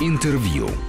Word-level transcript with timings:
Интервью. 0.00 0.87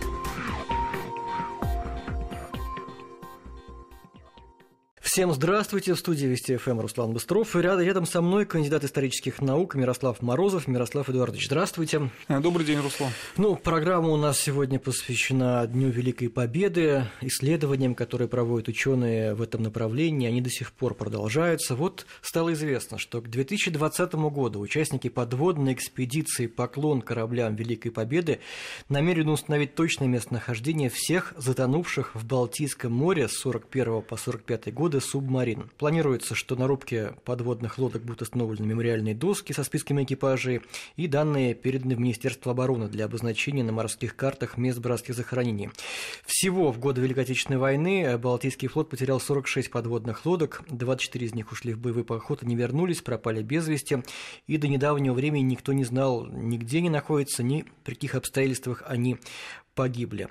Всем 5.11 5.33
здравствуйте, 5.33 5.95
в 5.95 5.97
студии 5.97 6.27
Вести 6.27 6.55
ФМ 6.57 6.81
Руслан 6.81 7.13
Быстров. 7.13 7.55
И 7.55 7.59
рядом 7.59 8.05
со 8.05 8.21
мной 8.21 8.45
кандидат 8.45 8.83
исторических 8.83 9.41
наук 9.41 9.73
Мирослав 9.73 10.21
Морозов. 10.21 10.67
Мирослав 10.67 11.09
Эдуардович, 11.09 11.47
здравствуйте. 11.47 12.11
Добрый 12.27 12.63
день, 12.63 12.77
Руслан. 12.77 13.09
Ну, 13.35 13.55
программа 13.55 14.09
у 14.09 14.17
нас 14.17 14.39
сегодня 14.39 14.77
посвящена 14.77 15.65
Дню 15.65 15.89
Великой 15.89 16.29
Победы, 16.29 17.05
исследованиям, 17.21 17.95
которые 17.95 18.27
проводят 18.27 18.67
ученые 18.67 19.33
в 19.33 19.41
этом 19.41 19.63
направлении, 19.63 20.27
они 20.27 20.41
до 20.41 20.51
сих 20.51 20.71
пор 20.71 20.93
продолжаются. 20.93 21.73
Вот 21.73 22.05
стало 22.21 22.53
известно, 22.53 22.99
что 22.99 23.19
к 23.19 23.29
2020 23.29 24.13
году 24.13 24.59
участники 24.59 25.09
подводной 25.09 25.73
экспедиции 25.73 26.45
«Поклон 26.45 27.01
кораблям 27.01 27.55
Великой 27.55 27.89
Победы» 27.89 28.41
намерены 28.89 29.31
установить 29.31 29.73
точное 29.73 30.07
местонахождение 30.07 30.91
всех 30.91 31.33
затонувших 31.35 32.13
в 32.13 32.27
Балтийском 32.27 32.91
море 32.91 33.27
с 33.27 33.39
41 33.39 34.03
по 34.03 34.15
45 34.15 34.71
годы 34.71 34.98
субмарин. 34.99 35.69
Планируется, 35.77 36.35
что 36.35 36.55
на 36.55 36.67
рубке 36.67 37.13
подводных 37.25 37.77
лодок 37.77 38.03
будут 38.03 38.21
установлены 38.21 38.67
мемориальные 38.67 39.15
доски 39.15 39.53
со 39.53 39.63
списками 39.63 40.03
экипажей, 40.03 40.61
и 40.95 41.07
данные 41.07 41.53
переданы 41.53 41.95
в 41.95 41.99
Министерство 41.99 42.51
обороны 42.51 42.87
для 42.87 43.05
обозначения 43.05 43.63
на 43.63 43.71
морских 43.71 44.15
картах 44.15 44.57
мест 44.57 44.79
братских 44.79 45.15
захоронений. 45.15 45.69
Всего 46.25 46.71
в 46.71 46.79
годы 46.79 47.01
Великой 47.01 47.23
Отечественной 47.23 47.59
войны 47.59 48.17
Балтийский 48.17 48.67
флот 48.67 48.89
потерял 48.89 49.19
46 49.19 49.71
подводных 49.71 50.25
лодок, 50.25 50.63
24 50.69 51.25
из 51.25 51.33
них 51.33 51.51
ушли 51.51 51.73
в 51.73 51.79
боевой 51.79 52.03
поход 52.03 52.43
и 52.43 52.45
не 52.45 52.55
вернулись, 52.55 53.01
пропали 53.01 53.41
без 53.41 53.67
вести, 53.67 54.03
и 54.47 54.57
до 54.57 54.67
недавнего 54.67 55.13
времени 55.13 55.43
никто 55.43 55.73
не 55.73 55.83
знал, 55.83 56.25
нигде 56.25 56.81
не 56.81 56.89
находится, 56.89 57.43
ни 57.43 57.65
при 57.83 57.95
каких 57.95 58.15
обстоятельствах 58.15 58.83
они 58.85 59.17
погибли. 59.79 60.27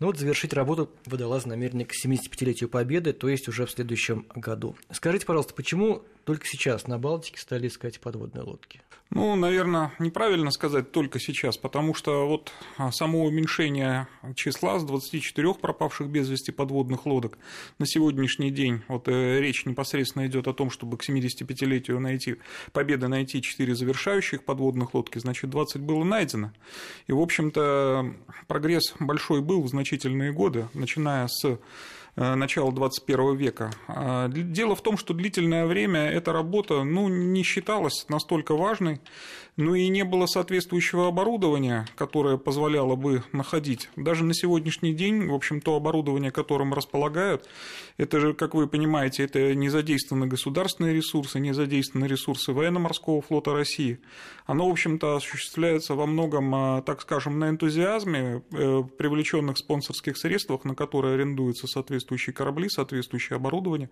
Ну 0.00 0.08
вот 0.08 0.18
завершить 0.18 0.52
работу 0.52 0.90
водолаз 1.06 1.46
намерены 1.46 1.84
к 1.84 1.92
75-летию 1.92 2.68
Победы, 2.68 3.12
то 3.12 3.28
есть 3.28 3.46
уже 3.46 3.64
в 3.64 3.70
следующем 3.70 4.26
году. 4.34 4.76
Скажите, 4.90 5.24
пожалуйста, 5.24 5.54
почему 5.54 6.02
только 6.28 6.46
сейчас 6.46 6.86
на 6.86 6.98
Балтике 6.98 7.40
стали 7.40 7.68
искать 7.68 8.00
подводные 8.00 8.42
лодки? 8.42 8.82
Ну, 9.08 9.34
наверное, 9.34 9.94
неправильно 9.98 10.50
сказать 10.50 10.92
только 10.92 11.18
сейчас, 11.18 11.56
потому 11.56 11.94
что 11.94 12.28
вот 12.28 12.52
а, 12.76 12.92
само 12.92 13.24
уменьшение 13.24 14.08
числа 14.36 14.78
с 14.78 14.84
24 14.84 15.54
пропавших 15.54 16.06
без 16.10 16.28
вести 16.28 16.52
подводных 16.52 17.06
лодок 17.06 17.38
на 17.78 17.86
сегодняшний 17.86 18.50
день, 18.50 18.82
вот 18.88 19.08
э, 19.08 19.40
речь 19.40 19.64
непосредственно 19.64 20.26
идет 20.26 20.48
о 20.48 20.52
том, 20.52 20.70
чтобы 20.70 20.98
к 20.98 21.08
75-летию 21.08 21.98
найти, 21.98 22.36
победы 22.72 23.08
найти 23.08 23.40
4 23.40 23.74
завершающих 23.74 24.44
подводных 24.44 24.92
лодки, 24.92 25.18
значит, 25.18 25.48
20 25.48 25.80
было 25.80 26.04
найдено. 26.04 26.52
И, 27.06 27.12
в 27.12 27.20
общем-то, 27.20 28.14
прогресс 28.48 28.92
большой 29.00 29.40
был 29.40 29.62
в 29.62 29.68
значительные 29.68 30.34
годы, 30.34 30.68
начиная 30.74 31.26
с 31.26 31.58
начала 32.18 32.72
21 32.72 33.36
века. 33.36 33.70
А, 33.86 34.28
дело 34.28 34.74
в 34.74 34.82
том, 34.82 34.96
что 34.96 35.14
длительное 35.14 35.66
время 35.66 36.08
эта 36.10 36.32
работа 36.32 36.82
ну, 36.82 37.08
не 37.08 37.42
считалась 37.42 38.06
настолько 38.08 38.56
важной, 38.56 39.00
ну 39.56 39.74
и 39.74 39.88
не 39.88 40.04
было 40.04 40.26
соответствующего 40.26 41.08
оборудования, 41.08 41.86
которое 41.96 42.38
позволяло 42.38 42.94
бы 42.94 43.24
находить. 43.32 43.88
Даже 43.96 44.24
на 44.24 44.32
сегодняшний 44.32 44.92
день, 44.94 45.26
в 45.26 45.34
общем, 45.34 45.60
то 45.60 45.74
оборудование, 45.74 46.30
которым 46.30 46.72
располагают, 46.72 47.48
это 47.96 48.20
же, 48.20 48.34
как 48.34 48.54
вы 48.54 48.68
понимаете, 48.68 49.24
это 49.24 49.54
не 49.56 49.68
задействованы 49.68 50.26
государственные 50.26 50.94
ресурсы, 50.94 51.40
не 51.40 51.52
задействованы 51.52 52.06
ресурсы 52.06 52.52
военно-морского 52.52 53.20
флота 53.20 53.52
России. 53.52 53.98
Оно, 54.46 54.68
в 54.68 54.72
общем-то, 54.72 55.16
осуществляется 55.16 55.94
во 55.94 56.06
многом, 56.06 56.54
а, 56.54 56.82
так 56.82 57.02
скажем, 57.02 57.40
на 57.40 57.48
энтузиазме, 57.48 58.42
э, 58.52 58.82
привлеченных 58.96 59.58
спонсорских 59.58 60.16
средствах, 60.16 60.64
на 60.64 60.76
которые 60.76 61.14
арендуются 61.14 61.66
соответствующие 61.66 62.07
корабли, 62.16 62.68
соответствующее 62.68 63.36
оборудование, 63.36 63.90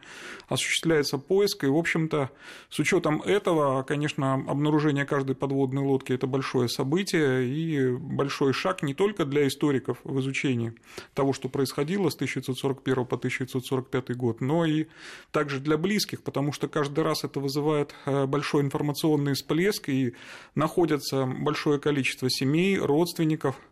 осуществляется 0.48 1.18
поиск, 1.18 1.64
и, 1.64 1.66
в 1.66 1.76
общем-то, 1.76 2.30
с 2.70 2.78
учетом 2.78 3.22
этого, 3.22 3.82
конечно, 3.82 4.34
обнаружение 4.34 5.04
каждой 5.04 5.36
подводной 5.36 5.82
лодки– 5.82 6.12
это 6.14 6.26
большое 6.26 6.68
событие 6.68 7.46
и 7.46 7.90
большой 7.90 8.52
шаг 8.52 8.82
не 8.82 8.94
только 8.94 9.24
для 9.24 9.46
историков 9.46 9.98
в 10.04 10.20
изучении 10.20 10.74
того, 11.14 11.32
что 11.32 11.48
происходило 11.48 12.08
с 12.08 12.14
1941 12.14 13.06
по 13.06 13.16
1945 13.16 14.16
год, 14.16 14.40
но 14.40 14.64
и 14.64 14.86
также 15.30 15.60
для 15.60 15.76
близких, 15.76 16.22
потому 16.22 16.52
что 16.52 16.68
каждый 16.68 17.04
раз 17.04 17.24
это 17.24 17.40
вызывает 17.40 17.94
э, 18.06 18.26
большой 18.26 18.62
информационный 18.62 19.34
всплеск, 19.34 19.88
и 19.88 20.14
находится 20.54 21.26
большое 21.26 21.78
количество 21.78 22.30
семей, 22.30 22.78
родственников– 22.78 23.56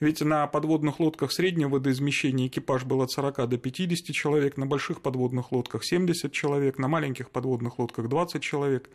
ведь 0.00 0.20
на 0.20 0.46
подводных 0.46 1.00
лодках 1.00 1.32
среднего 1.32 1.70
водоизмещения 1.70 2.46
экипаж 2.46 2.84
был 2.84 3.02
от 3.02 3.10
40 3.10 3.48
до 3.48 3.58
50 3.58 3.89
человек, 3.98 4.56
на 4.56 4.66
больших 4.66 5.00
подводных 5.00 5.52
лодках 5.52 5.84
70 5.84 6.32
человек, 6.32 6.78
на 6.78 6.88
маленьких 6.88 7.30
подводных 7.30 7.78
лодках 7.78 8.08
20 8.08 8.42
человек. 8.42 8.88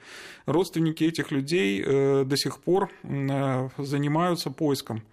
Родственники 0.46 1.04
этих 1.04 1.32
людей 1.32 1.84
э, 1.86 2.24
до 2.26 2.38
сих 2.38 2.60
пор 2.60 2.90
э, 3.04 3.70
занимаются 3.78 4.52
поиском 4.52 5.04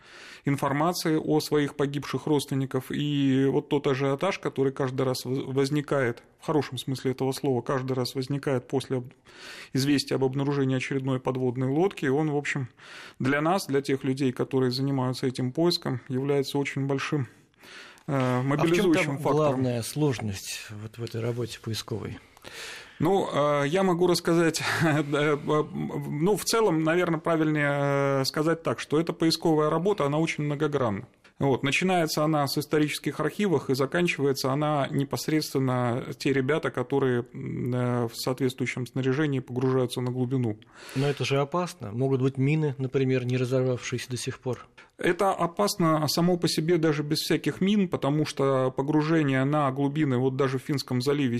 информации 0.45 1.17
о 1.17 1.41
своих 1.41 1.77
погибших 1.77 2.27
родственников. 2.27 2.91
И 2.91 3.47
вот 3.51 3.69
тот 3.69 3.87
ажиотаж, 3.87 4.39
который 4.39 4.73
каждый 4.73 5.03
раз 5.03 5.25
возникает, 5.25 6.23
в 6.41 6.47
хорошем 6.47 6.79
смысле 6.79 7.13
этого 7.13 7.33
слова, 7.33 7.63
каждый 7.63 7.93
раз 7.93 8.15
возникает 8.15 8.67
после 8.67 9.03
известия 9.73 10.17
об 10.17 10.25
обнаружении 10.25 10.77
очередной 10.77 11.21
подводной 11.21 11.69
лодки, 11.69 12.07
он, 12.07 12.31
в 12.31 12.37
общем, 12.37 12.69
для 13.19 13.41
нас, 13.41 13.67
для 13.67 13.83
тех 13.83 14.03
людей, 14.05 14.33
которые 14.33 14.71
занимаются 14.71 15.27
этим 15.27 15.53
поиском, 15.53 16.01
является 16.09 16.59
очень 16.59 16.87
большим 16.87 17.29
мобилизующим 18.07 18.91
а 18.91 19.15
в 19.15 19.17
чем 19.17 19.23
там 19.23 19.33
главная 19.33 19.83
сложность 19.83 20.67
вот 20.83 20.99
в 20.99 21.05
этой 21.05 21.21
работе 21.21 21.59
поисковой? 21.61 22.19
Ну, 23.03 23.29
э, 23.33 23.65
я 23.67 23.83
могу 23.83 24.07
рассказать, 24.07 24.63
э, 24.83 25.37
ну, 25.43 26.37
в 26.37 26.45
целом, 26.45 26.85
наверное, 26.85 27.19
правильнее 27.19 28.21
э, 28.21 28.25
сказать 28.25 28.63
так, 28.63 28.79
что 28.79 29.01
эта 29.01 29.13
поисковая 29.13 29.71
работа, 29.71 30.07
она 30.07 30.19
очень 30.19 30.45
многогранна. 30.45 31.09
Вот, 31.41 31.65
начинается 31.65 32.23
она 32.23 32.47
с 32.47 32.57
исторических 32.57 33.19
архивов 33.19 33.69
и 33.69 33.75
заканчивается 33.75 34.53
она 34.53 34.87
непосредственно 34.93 36.05
те 36.17 36.33
ребята, 36.33 36.71
которые 36.71 37.25
в 37.33 38.13
соответствующем 38.15 38.87
снаряжении 38.87 39.41
погружаются 39.41 40.01
на 40.01 40.13
глубину. 40.13 40.57
Но 40.95 41.09
это 41.09 41.25
же 41.25 41.41
опасно. 41.41 41.91
Могут 41.91 42.23
быть 42.23 42.37
мины, 42.37 42.77
например, 42.79 43.25
не 43.25 43.37
разорвавшиеся 43.37 44.11
до 44.11 44.17
сих 44.17 44.39
пор. 44.39 44.69
Это 45.03 45.33
опасно 45.33 46.07
само 46.07 46.37
по 46.37 46.47
себе 46.47 46.79
даже 46.79 47.03
без 47.03 47.19
всяких 47.19 47.61
мин, 47.61 47.89
потому 47.89 48.25
что 48.25 48.71
погружение 48.71 49.43
на 49.45 49.69
глубины, 49.73 50.17
вот 50.17 50.37
даже 50.37 50.59
в 50.59 50.63
Финском 50.63 51.03
заливе 51.03 51.39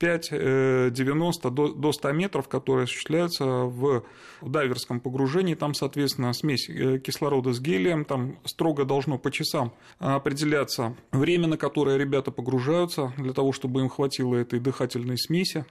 75-90 0.00 1.50
до 1.50 1.92
100 1.92 2.12
метров, 2.12 2.48
которые 2.48 2.84
осуществляются 2.84 3.44
в 3.44 4.04
дайверском 4.42 5.00
погружении, 5.00 5.54
там, 5.54 5.72
соответственно, 5.72 6.34
смесь 6.34 6.68
э, 6.68 6.98
кислорода 6.98 7.54
с 7.54 7.60
гелием, 7.60 8.04
там 8.04 8.36
строго 8.44 8.84
должно 8.84 9.16
по 9.16 9.30
часам 9.30 9.72
определяться 9.98 10.94
время, 11.10 11.48
на 11.48 11.56
которое 11.56 11.96
ребята 11.96 12.30
погружаются, 12.32 13.14
для 13.16 13.32
того, 13.32 13.52
чтобы 13.52 13.80
им 13.80 13.88
хватило 13.88 14.36
этой 14.36 14.60
дыхательной 14.60 15.16
смеси. 15.16 15.64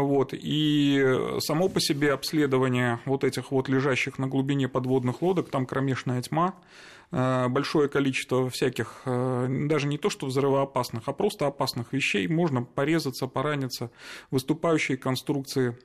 Вот. 0.00 0.30
И 0.32 1.04
само 1.40 1.68
по 1.68 1.80
себе 1.80 2.12
обследование 2.12 3.00
вот 3.04 3.24
этих 3.24 3.50
вот 3.50 3.68
лежащих 3.68 4.18
на 4.18 4.26
глубине 4.26 4.68
подводных 4.68 5.22
лодок, 5.22 5.50
там 5.50 5.66
кромешная 5.66 6.22
тьма, 6.22 6.54
Э, 6.54 7.01
большое 7.12 7.90
количество 7.90 8.48
всяких, 8.48 9.02
э, 9.04 9.46
даже 9.68 9.86
не 9.86 9.98
то 9.98 10.08
что 10.08 10.26
взрывоопасных, 10.26 11.02
а 11.06 11.12
просто 11.12 11.46
опасных 11.46 11.92
вещей. 11.92 12.26
Можно 12.26 12.62
порезаться, 12.62 13.26
пораниться. 13.26 13.90
Выступающие 14.30 14.96
конструкции, 14.96 15.76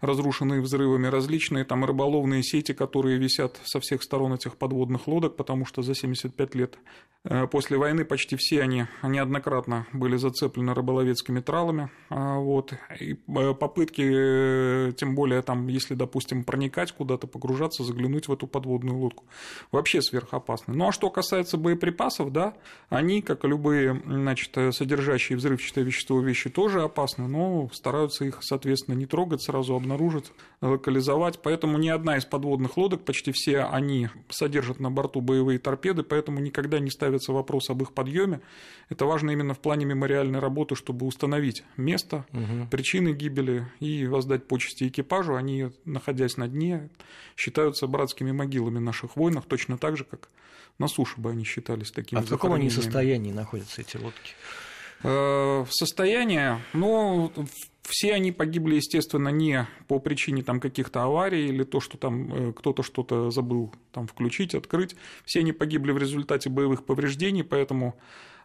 разрушенные 0.00 0.60
взрывами, 0.60 1.06
различные 1.06 1.64
там 1.64 1.84
рыболовные 1.84 2.42
сети, 2.42 2.72
которые 2.72 3.18
висят 3.18 3.60
со 3.64 3.78
всех 3.78 4.02
сторон 4.02 4.34
этих 4.34 4.56
подводных 4.56 5.06
лодок, 5.06 5.36
потому 5.36 5.66
что 5.66 5.82
за 5.82 5.94
75 5.94 6.54
лет 6.56 6.78
э, 7.24 7.46
после 7.46 7.76
войны 7.76 8.04
почти 8.04 8.34
все 8.34 8.60
они 8.60 8.86
неоднократно 9.04 9.86
были 9.92 10.16
зацеплены 10.16 10.74
рыболовецкими 10.74 11.38
тралами. 11.38 11.90
Вот. 12.10 12.74
И 12.98 13.14
попытки, 13.14 14.92
тем 14.96 15.14
более 15.14 15.42
там, 15.42 15.68
если, 15.68 15.94
допустим, 15.94 16.42
проникать 16.42 16.90
куда-то, 16.90 17.28
погружаться, 17.28 17.84
заглянуть 17.84 18.26
в 18.26 18.32
эту 18.32 18.48
подводную 18.48 18.98
лодку, 18.98 19.24
вообще 19.70 20.02
сверхопасно. 20.02 20.71
Ну 20.72 20.88
а 20.88 20.92
что 20.92 21.10
касается 21.10 21.56
боеприпасов, 21.56 22.32
да, 22.32 22.54
они, 22.88 23.22
как 23.22 23.44
и 23.44 23.48
любые, 23.48 24.00
значит, 24.06 24.56
содержащие 24.74 25.36
взрывчатое 25.36 25.84
вещество 25.84 26.20
вещи, 26.20 26.50
тоже 26.50 26.82
опасны, 26.82 27.28
но 27.28 27.68
стараются 27.72 28.24
их, 28.24 28.38
соответственно, 28.42 28.94
не 28.94 29.06
трогать, 29.06 29.42
сразу 29.42 29.74
обнаружить, 29.74 30.32
локализовать. 30.60 31.40
Поэтому 31.42 31.78
ни 31.78 31.88
одна 31.88 32.16
из 32.16 32.24
подводных 32.24 32.76
лодок, 32.76 33.04
почти 33.04 33.32
все 33.32 33.64
они 33.64 34.08
содержат 34.30 34.80
на 34.80 34.90
борту 34.90 35.20
боевые 35.20 35.58
торпеды, 35.58 36.02
поэтому 36.02 36.40
никогда 36.40 36.78
не 36.78 36.90
ставится 36.90 37.32
вопрос 37.32 37.70
об 37.70 37.82
их 37.82 37.92
подъеме. 37.92 38.40
Это 38.88 39.04
важно 39.04 39.30
именно 39.30 39.54
в 39.54 39.58
плане 39.58 39.84
мемориальной 39.84 40.38
работы, 40.38 40.74
чтобы 40.74 41.06
установить 41.06 41.64
место, 41.76 42.24
угу. 42.32 42.68
причины 42.70 43.12
гибели 43.12 43.42
гибели 43.42 43.66
и 43.80 44.06
воздать 44.06 44.46
почести 44.46 44.88
экипажу. 44.88 45.34
Они, 45.34 45.70
находясь 45.84 46.36
на 46.36 46.48
дне, 46.48 46.88
считаются 47.36 47.86
братскими 47.86 48.32
могилами 48.32 48.78
наших 48.78 49.16
воинов, 49.16 49.44
точно 49.46 49.78
так 49.78 49.96
же, 49.96 50.04
как 50.04 50.28
на 50.82 50.88
суше 50.88 51.20
бы 51.20 51.30
они 51.30 51.44
считались 51.44 51.92
такими. 51.92 52.20
А 52.20 52.24
в 52.24 52.28
каком 52.28 52.52
они 52.52 52.68
состоянии 52.68 53.32
находятся, 53.32 53.80
эти 53.80 53.96
лодки? 53.96 54.34
Э, 55.04 55.64
в 55.64 55.68
состоянии, 55.70 56.58
ну, 56.72 57.32
все 57.82 58.14
они 58.14 58.32
погибли, 58.32 58.76
естественно, 58.76 59.28
не 59.28 59.68
по 59.86 60.00
причине 60.00 60.42
там 60.42 60.58
каких-то 60.58 61.04
аварий 61.04 61.46
или 61.46 61.62
то, 61.62 61.80
что 61.80 61.98
там 61.98 62.34
э, 62.34 62.52
кто-то 62.52 62.82
что-то 62.82 63.30
забыл 63.30 63.72
там 63.92 64.08
включить, 64.08 64.56
открыть. 64.56 64.96
Все 65.24 65.40
они 65.40 65.52
погибли 65.52 65.92
в 65.92 65.98
результате 65.98 66.50
боевых 66.50 66.84
повреждений, 66.84 67.44
поэтому 67.44 67.94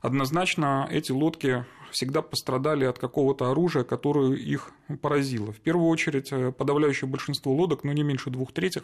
однозначно 0.01 0.87
эти 0.91 1.11
лодки 1.11 1.65
всегда 1.91 2.21
пострадали 2.21 2.85
от 2.85 2.99
какого-то 2.99 3.51
оружия, 3.51 3.83
которое 3.83 4.33
их 4.33 4.71
поразило. 5.01 5.51
В 5.51 5.59
первую 5.59 5.89
очередь, 5.89 6.31
э, 6.31 6.51
подавляющее 6.51 7.09
большинство 7.09 7.53
лодок, 7.53 7.83
но 7.83 7.93
не 7.93 8.03
меньше 8.03 8.29
двух 8.29 8.51
третьих, 8.51 8.83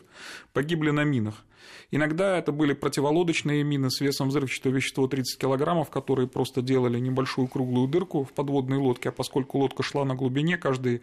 погибли 0.54 0.92
на 0.92 1.04
минах. 1.04 1.44
Иногда 1.92 2.38
это 2.38 2.52
были 2.52 2.74
противолодочные 2.74 3.64
мины 3.64 3.90
с 3.90 4.02
весом 4.02 4.30
взрывчатого 4.30 4.74
вещества 4.74 5.08
30 5.08 5.40
килограммов, 5.40 5.90
которые 5.90 6.28
просто 6.28 6.62
делали 6.62 7.00
небольшую 7.00 7.48
круглую 7.48 7.88
дырку 7.88 8.24
в 8.24 8.34
подводной 8.34 8.78
лодке, 8.78 9.10
а 9.10 9.12
поскольку 9.12 9.60
лодка 9.60 9.84
шла 9.84 10.04
на 10.06 10.16
глубине, 10.16 10.58
каждые 10.58 11.02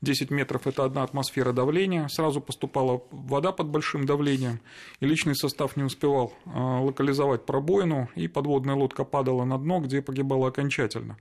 10 0.00 0.30
метров 0.30 0.66
это 0.66 0.84
одна 0.84 1.02
атмосфера 1.02 1.52
давления, 1.52 2.08
сразу 2.08 2.40
поступала 2.40 3.02
вода 3.10 3.52
под 3.52 3.68
большим 3.68 4.04
давлением, 4.06 4.60
и 5.00 5.06
личный 5.06 5.36
состав 5.36 5.76
не 5.76 5.84
успевал 5.84 6.34
э, 6.44 6.50
локализовать 6.58 7.46
пробоину, 7.46 8.08
и 8.14 8.28
подводная 8.28 8.74
лодка 8.74 9.04
падала 9.04 9.44
на 9.44 9.58
дно, 9.58 9.80
где 9.80 10.02
погибала 10.02 10.48
окончательно. 10.48 11.16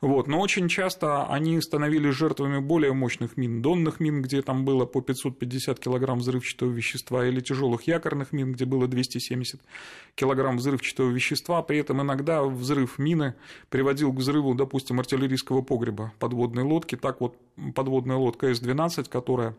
Вот. 0.00 0.28
Но 0.28 0.38
очень 0.38 0.68
часто 0.68 1.26
они 1.26 1.60
становились 1.60 2.14
жертвами 2.14 2.60
более 2.60 2.92
мощных 2.92 3.36
мин, 3.36 3.60
донных 3.62 3.98
мин, 3.98 4.22
где 4.22 4.42
там 4.42 4.64
было 4.64 4.86
по 4.86 5.00
550 5.00 5.80
килограмм 5.80 6.18
взрывчатого 6.18 6.70
вещества, 6.70 7.26
или 7.26 7.40
тяжелых 7.40 7.82
якорных 7.82 8.32
мин, 8.32 8.52
где 8.52 8.64
было 8.64 8.86
270 8.86 9.60
килограмм 10.14 10.58
взрывчатого 10.58 11.10
вещества. 11.10 11.62
При 11.62 11.78
этом 11.78 12.00
иногда 12.00 12.44
взрыв 12.44 12.98
мины 12.98 13.34
приводил 13.70 14.12
к 14.12 14.18
взрыву, 14.18 14.54
допустим, 14.54 15.00
артиллерийского 15.00 15.62
погреба 15.62 16.12
подводной 16.20 16.62
лодки. 16.62 16.96
Так 16.96 17.20
вот, 17.20 17.36
подводная 17.74 18.16
лодка 18.16 18.54
С-12, 18.54 19.08
которая 19.08 19.56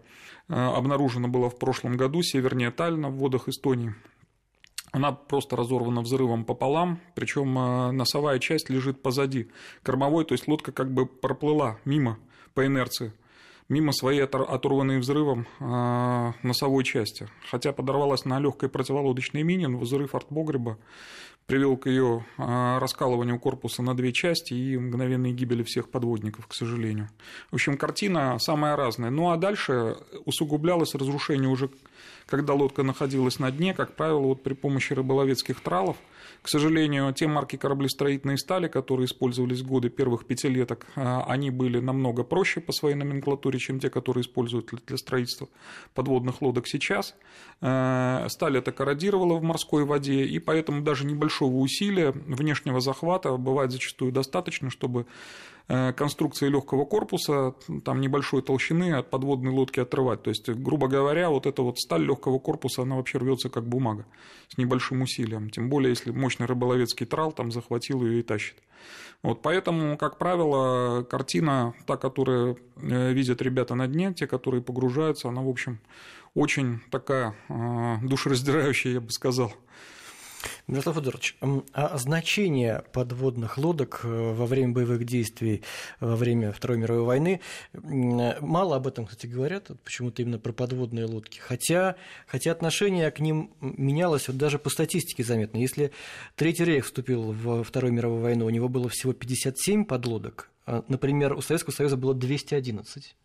э, 0.48 0.54
обнаружена 0.54 1.28
была 1.28 1.50
в 1.50 1.60
прошлом 1.60 1.98
году 1.98 2.22
севернее 2.22 2.72
Таллина 2.72 3.10
в 3.10 3.16
водах 3.16 3.50
Эстонии, 3.50 3.94
она 4.92 5.12
просто 5.12 5.56
разорвана 5.56 6.02
взрывом 6.02 6.46
пополам, 6.46 7.00
причем 7.16 7.58
э, 7.58 7.92
носовая 7.92 8.40
часть 8.40 8.70
лежит 8.70 9.02
позади 9.02 9.50
кормовой, 9.84 10.26
то 10.26 10.34
есть 10.34 10.48
лодка 10.48 10.72
как 10.72 10.92
бы 10.92 11.06
проплыла 11.06 11.78
мимо 11.86 12.18
по 12.54 12.66
инерции, 12.66 13.14
мимо 13.68 13.92
своей 13.92 14.22
оторванной 14.22 15.00
взрывом 15.00 15.48
э, 15.60 16.34
носовой 16.44 16.84
части. 16.84 17.30
Хотя 17.50 17.72
подорвалась 17.72 18.26
на 18.26 18.40
легкой 18.40 18.70
противолодочной 18.70 19.44
мине, 19.44 19.68
но 19.68 19.78
взрыв 19.78 20.16
артбогреба 20.16 20.78
привел 21.50 21.78
к 21.78 21.88
ее 21.88 22.24
э, 22.38 22.78
раскалыванию 22.78 23.40
корпуса 23.40 23.82
на 23.82 23.96
две 23.96 24.14
части 24.14 24.54
и 24.54 24.78
мгновенной 24.78 25.34
гибели 25.34 25.64
всех 25.64 25.90
подводников, 25.90 26.46
к 26.46 26.54
сожалению. 26.54 27.10
В 27.50 27.56
общем, 27.56 27.76
картина 27.76 28.38
самая 28.38 28.76
разная. 28.76 29.10
Ну 29.10 29.32
а 29.32 29.38
дальше 29.38 29.98
усугублялось 30.26 30.94
разрушение 30.94 31.50
уже 31.50 31.72
когда 32.28 32.54
лодка 32.54 32.84
находилась 32.84 33.40
на 33.40 33.50
дне, 33.50 33.74
как 33.74 33.96
правило, 33.96 34.20
вот 34.20 34.44
при 34.44 34.54
помощи 34.54 34.94
рыболовецких 34.94 35.60
тралов. 35.62 35.98
К 36.42 36.50
сожалению, 36.50 37.14
те 37.14 37.28
марки 37.28 37.56
кораблестроительной 37.56 38.38
стали, 38.38 38.68
которые 38.68 39.06
использовались 39.06 39.62
в 39.62 39.68
годы 39.68 39.90
первых 39.90 40.26
пятилеток, 40.26 40.88
а, 40.96 41.26
они 41.28 41.52
были 41.52 41.80
намного 41.80 42.24
проще 42.24 42.62
по 42.62 42.72
своей 42.72 42.96
номенклатуре, 42.96 43.60
чем 43.60 43.80
те, 43.80 43.90
которые 43.90 44.22
используют 44.22 44.72
для 44.86 44.98
строительства 44.98 45.50
подводных 45.94 46.42
лодок 46.42 46.68
сейчас. 46.68 47.16
А, 47.62 48.28
сталь 48.30 48.58
это 48.58 48.72
корродировала 48.72 49.36
в 49.36 49.44
морской 49.44 49.86
воде, 49.86 50.26
и 50.26 50.40
поэтому 50.40 50.82
даже 50.82 51.06
небольшого 51.06 51.56
усилия 51.58 52.12
внешнего 52.12 52.80
захвата 52.80 53.36
бывает 53.38 53.72
зачастую 53.72 54.12
достаточно, 54.12 54.70
чтобы 54.70 55.06
конструкции 55.70 56.48
легкого 56.48 56.84
корпуса, 56.86 57.54
там 57.86 58.02
небольшой 58.02 58.42
толщины 58.42 58.94
от 58.94 59.12
подводной 59.12 59.52
лодки 59.52 59.80
отрывать. 59.80 60.24
То 60.24 60.32
есть, 60.32 60.50
грубо 60.50 60.88
говоря, 60.88 61.30
вот 61.30 61.46
эта 61.46 61.62
вот 61.62 61.80
сталь 61.80 62.04
легкого 62.04 62.40
корпуса, 62.40 62.82
она 62.82 62.96
вообще 62.96 63.20
рвется 63.20 63.50
как 63.50 63.68
бумага 63.68 64.06
с 64.48 64.58
небольшим 64.58 65.04
усилием. 65.04 65.52
Тем 65.52 65.70
более, 65.70 65.92
если 65.92 66.10
мощный 66.10 66.48
рыболовецкий 66.48 67.06
трал 67.06 67.32
там 67.32 67.52
захватил 67.52 68.04
ее 68.04 68.20
и 68.20 68.24
тащит. 68.24 68.56
Вот, 69.22 69.42
поэтому, 69.42 69.98
как 69.98 70.18
правило, 70.18 71.04
картина, 71.04 71.74
та, 71.86 71.98
которую 71.98 72.58
э, 72.78 73.12
видят 73.12 73.42
ребята 73.42 73.76
на 73.76 73.88
дне, 73.88 74.14
те, 74.14 74.28
которые 74.28 74.64
погружаются, 74.64 75.28
она, 75.28 75.42
в 75.42 75.50
общем, 75.50 75.80
очень 76.34 76.80
такая 76.90 77.36
э, 77.50 77.98
душераздирающая, 78.02 78.94
я 78.94 79.02
бы 79.02 79.12
сказал. 79.12 79.54
Мирослав 80.68 80.96
Федорович, 80.96 81.38
а 81.74 81.98
значение 81.98 82.84
подводных 82.94 83.58
лодок 83.58 84.02
э, 84.04 84.08
во 84.08 84.46
время 84.46 84.74
боевых 84.74 85.04
действий 85.04 85.64
во 86.00 86.16
время 86.16 86.52
Второй 86.52 86.78
мировой 86.78 87.04
войны, 87.04 87.42
мало 87.74 88.76
об 88.76 88.88
этом, 88.88 89.06
кстати, 89.06 89.28
говорят, 89.28 89.72
почему-то 89.84 90.22
именно 90.22 90.40
про 90.40 90.52
подводные 90.52 91.06
лодки, 91.06 91.40
хотя, 91.40 91.96
хотя 92.28 92.52
отношение 92.52 93.10
к 93.12 93.20
ним 93.20 93.52
менялось 93.62 94.28
вот 94.28 94.38
даже 94.38 94.60
по 94.60 94.70
статистике 94.70 95.24
заметно. 95.24 95.58
Если 95.58 95.92
Третий 96.36 96.66
рейх 96.66 96.86
вступил 96.86 97.32
в 97.32 97.64
Вторую 97.64 97.94
мировую 97.94 98.22
войну, 98.22 98.46
у 98.46 98.50
него 98.50 98.70
было 98.70 98.90
всего 98.90 99.14
57 99.14 99.86
подлодок, 99.86 100.50
а, 100.66 100.84
например, 100.88 101.34
у 101.34 101.42
Советского 101.42 101.74
Союза 101.74 101.98
было 101.98 102.14
211 102.14 103.16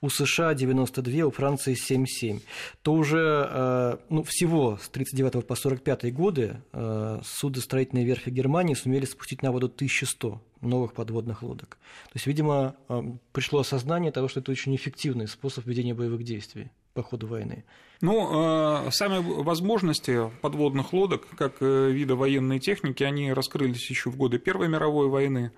у 0.00 0.10
США 0.10 0.54
92, 0.54 1.26
у 1.26 1.30
Франции 1.30 1.74
77, 1.74 2.40
то 2.82 2.92
уже 2.92 3.48
э, 3.50 3.96
ну, 4.08 4.22
всего 4.22 4.78
с 4.82 4.88
39 4.88 5.46
по 5.46 5.54
45 5.54 6.12
годы 6.12 6.62
э, 6.72 7.20
судостроительные 7.24 8.04
верфи 8.04 8.30
Германии 8.30 8.74
сумели 8.74 9.04
спустить 9.04 9.42
на 9.42 9.52
воду 9.52 9.66
1100 9.66 10.40
новых 10.60 10.92
подводных 10.92 11.42
лодок. 11.42 11.78
То 12.04 12.12
есть, 12.14 12.26
видимо, 12.26 12.76
э, 12.88 13.02
пришло 13.32 13.60
осознание 13.60 14.12
того, 14.12 14.28
что 14.28 14.40
это 14.40 14.50
очень 14.50 14.74
эффективный 14.74 15.28
способ 15.28 15.66
ведения 15.66 15.94
боевых 15.94 16.24
действий 16.24 16.70
по 16.94 17.02
ходу 17.02 17.26
войны. 17.26 17.64
Ну, 18.00 18.90
сами 18.90 19.18
возможности 19.18 20.30
подводных 20.40 20.94
лодок, 20.94 21.26
как 21.36 21.60
вида 21.60 22.14
военной 22.14 22.58
техники, 22.58 23.02
они 23.02 23.32
раскрылись 23.32 23.90
еще 23.90 24.10
в 24.10 24.16
годы 24.16 24.38
Первой 24.38 24.68
мировой 24.68 25.08
войны. 25.08 25.52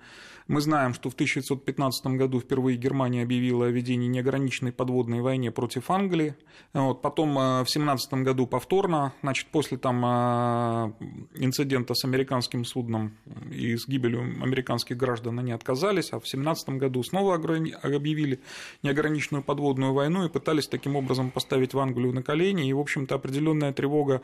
Мы 0.49 0.61
знаем, 0.61 0.95
что 0.95 1.11
в 1.11 1.13
1915 1.13 2.07
году 2.17 2.39
впервые 2.39 2.75
Германия 2.75 3.21
объявила 3.21 3.67
о 3.67 3.69
ведении 3.69 4.07
неограниченной 4.07 4.71
подводной 4.71 5.21
войне 5.21 5.51
против 5.51 5.91
Англии. 5.91 6.35
Вот, 6.73 7.03
потом 7.03 7.37
э, 7.37 7.63
в 7.63 7.69
1917 7.69 8.13
году 8.25 8.47
повторно, 8.47 9.13
значит, 9.21 9.45
после 9.51 9.77
там 9.77 10.03
э, 10.03 10.91
инцидента 11.35 11.93
с 11.93 12.03
американским 12.03 12.65
судном 12.65 13.15
и 13.51 13.77
с 13.77 13.87
гибелью 13.87 14.21
американских 14.41 14.97
граждан 14.97 15.37
они 15.37 15.51
отказались, 15.51 16.13
а 16.13 16.17
в 16.19 16.25
1917 16.25 16.69
году 16.69 17.03
снова 17.03 17.35
объявили 17.35 18.39
неограниченную 18.81 19.43
подводную 19.43 19.93
войну 19.93 20.25
и 20.25 20.29
пытались 20.29 20.67
таким 20.67 20.95
образом 20.95 21.29
поставить 21.29 21.75
в 21.75 21.79
Англию 21.79 22.11
на 22.11 22.23
колени. 22.23 22.67
И, 22.67 22.73
в 22.73 22.79
общем-то, 22.79 23.13
определенная 23.13 23.71
тревога 23.71 24.23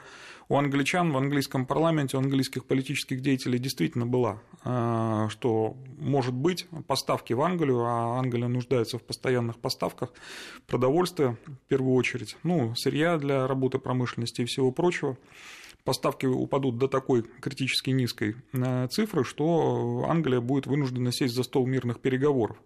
у 0.50 0.58
англичан 0.58 1.12
в 1.12 1.18
английском 1.18 1.66
парламенте, 1.66 2.18
у 2.18 2.20
английских 2.20 2.66
политических 2.66 3.22
деятелей 3.22 3.60
действительно 3.60 4.06
была, 4.06 4.42
э, 4.64 5.28
что 5.30 5.76
может 5.98 6.34
быть 6.34 6.68
поставки 6.88 7.34
в 7.34 7.42
Англию, 7.42 7.84
а 7.86 8.20
Англия 8.20 8.48
нуждается 8.48 8.98
в 8.98 9.04
постоянных 9.04 9.58
поставках 9.58 10.14
продовольствия 10.68 11.38
в 11.46 11.68
первую 11.68 11.96
очередь, 11.96 12.38
ну, 12.44 12.76
сырья 12.76 13.18
для 13.18 13.48
работы 13.48 13.80
промышленности 13.80 14.42
и 14.42 14.46
всего 14.46 14.72
прочего 14.72 15.18
поставки 15.86 16.26
упадут 16.26 16.78
до 16.78 16.88
такой 16.88 17.24
критически 17.40 17.92
низкой 17.92 18.36
э, 18.54 18.88
цифры, 18.90 19.24
что 19.24 20.06
Англия 20.10 20.42
будет 20.42 20.66
вынуждена 20.66 21.12
сесть 21.12 21.36
за 21.36 21.44
стол 21.44 21.68
мирных 21.68 22.02
переговоров. 22.02 22.58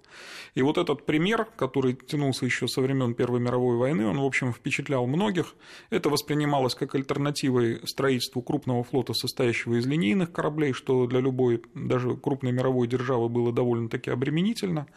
И 0.56 0.62
вот 0.62 0.78
этот 0.78 1.06
пример, 1.06 1.46
который 1.58 1.94
тянулся 1.94 2.46
еще 2.46 2.68
со 2.68 2.82
времен 2.82 3.14
Первой 3.14 3.42
мировой 3.42 3.78
войны, 3.78 4.08
он, 4.08 4.20
в 4.20 4.24
общем, 4.24 4.54
впечатлял 4.54 5.06
многих. 5.06 5.54
Это 5.90 6.10
воспринималось 6.10 6.76
как 6.76 6.96
альтернативой 6.96 7.82
строительству 7.86 8.42
крупного 8.42 8.84
флота, 8.84 9.14
состоящего 9.14 9.76
из 9.76 9.86
линейных 9.86 10.32
кораблей, 10.32 10.72
что 10.74 11.06
для 11.06 11.20
любой, 11.20 11.62
даже 11.76 12.16
крупной 12.16 12.54
мировой 12.54 12.88
державы 12.88 13.28
было 13.28 13.52
довольно-таки 13.52 14.10
обременительно. 14.10 14.88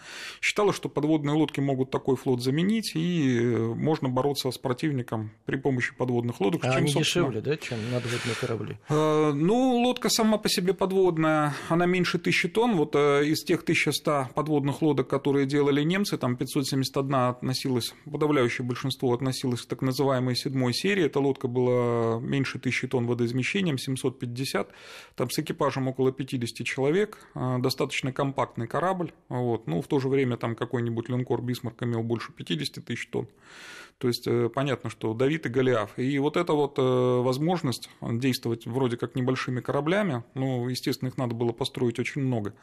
Считалось, 0.40 0.76
что 0.76 0.88
подводные 0.88 1.34
лодки 1.34 1.58
могут 1.58 1.90
такой 1.90 2.16
флот 2.16 2.40
заменить, 2.40 2.92
и 2.94 3.40
можно 3.40 4.08
бороться 4.08 4.50
с 4.50 4.58
противником 4.58 5.32
при 5.44 5.56
помощи 5.56 5.92
подводных 5.94 6.40
лодок. 6.40 6.64
А 6.64 6.68
чем, 6.68 6.76
они 6.76 6.92
собственно... 6.92 7.26
дешевле, 7.26 7.40
да, 7.40 7.56
чем 7.56 7.78
надо 7.90 8.11
подводные 8.12 8.34
корабли? 8.40 8.78
Э, 8.88 9.32
ну, 9.32 9.76
лодка 9.82 10.08
сама 10.08 10.38
по 10.38 10.48
себе 10.48 10.74
подводная, 10.74 11.54
она 11.68 11.86
меньше 11.86 12.18
тысячи 12.18 12.48
тонн. 12.48 12.76
Вот 12.76 12.94
э, 12.94 13.24
из 13.26 13.42
тех 13.44 13.62
1100 13.62 14.28
подводных 14.34 14.82
лодок, 14.82 15.08
которые 15.08 15.46
делали 15.46 15.82
немцы, 15.82 16.18
там 16.18 16.36
571 16.36 17.14
относилась, 17.14 17.94
подавляющее 18.10 18.66
большинство 18.66 19.12
относилось 19.12 19.62
к 19.62 19.66
так 19.66 19.82
называемой 19.82 20.36
седьмой 20.36 20.74
серии. 20.74 21.04
Эта 21.04 21.20
лодка 21.20 21.48
была 21.48 22.20
меньше 22.20 22.58
тысячи 22.58 22.86
тонн 22.86 23.06
водоизмещением, 23.06 23.78
750, 23.78 24.70
там 25.16 25.30
с 25.30 25.38
экипажем 25.38 25.88
около 25.88 26.12
50 26.12 26.66
человек, 26.66 27.18
э, 27.34 27.58
достаточно 27.58 28.12
компактный 28.12 28.66
корабль. 28.66 29.12
Вот. 29.28 29.66
Ну, 29.66 29.80
в 29.80 29.86
то 29.86 30.00
же 30.00 30.08
время 30.08 30.36
там 30.36 30.54
какой-нибудь 30.54 31.08
линкор 31.08 31.42
Бисмарк 31.42 31.82
имел 31.82 32.02
больше 32.02 32.32
50 32.32 32.84
тысяч 32.84 33.08
тонн. 33.08 33.28
То 33.98 34.08
есть 34.08 34.26
понятно, 34.52 34.90
что 34.90 35.14
Давид 35.14 35.46
и 35.46 35.48
Голиаф. 35.48 35.96
И 35.96 36.18
вот 36.18 36.36
эта 36.36 36.54
вот 36.54 36.76
возможность 36.76 37.88
действовать 38.10 38.66
вроде 38.66 38.96
как 38.96 39.14
небольшими 39.14 39.60
кораблями, 39.60 40.24
ну, 40.34 40.68
естественно, 40.68 41.08
их 41.08 41.16
надо 41.16 41.34
было 41.34 41.52
построить 41.52 41.98
очень 41.98 42.22
много. 42.22 42.54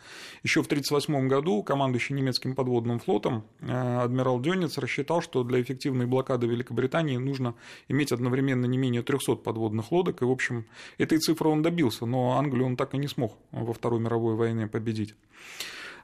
Еще 0.43 0.61
в 0.61 0.65
1938 0.65 1.27
году 1.27 1.63
командующий 1.63 2.15
немецким 2.15 2.55
подводным 2.55 2.99
флотом 2.99 3.45
э, 3.61 3.99
адмирал 4.01 4.39
Дёнец 4.39 4.77
рассчитал, 4.77 5.21
что 5.21 5.43
для 5.43 5.61
эффективной 5.61 6.05
блокады 6.05 6.47
Великобритании 6.47 7.17
нужно 7.17 7.55
иметь 7.87 8.11
одновременно 8.11 8.65
не 8.65 8.77
менее 8.77 9.01
300 9.01 9.35
подводных 9.37 9.91
лодок. 9.91 10.21
И, 10.21 10.25
в 10.25 10.31
общем, 10.31 10.65
этой 10.97 11.17
цифры 11.19 11.49
он 11.49 11.61
добился, 11.61 12.05
но 12.05 12.37
Англию 12.37 12.65
он 12.65 12.75
так 12.75 12.93
и 12.93 12.97
не 12.97 13.07
смог 13.07 13.37
во 13.51 13.73
Второй 13.73 13.99
мировой 13.99 14.35
войне 14.35 14.67
победить. 14.67 15.15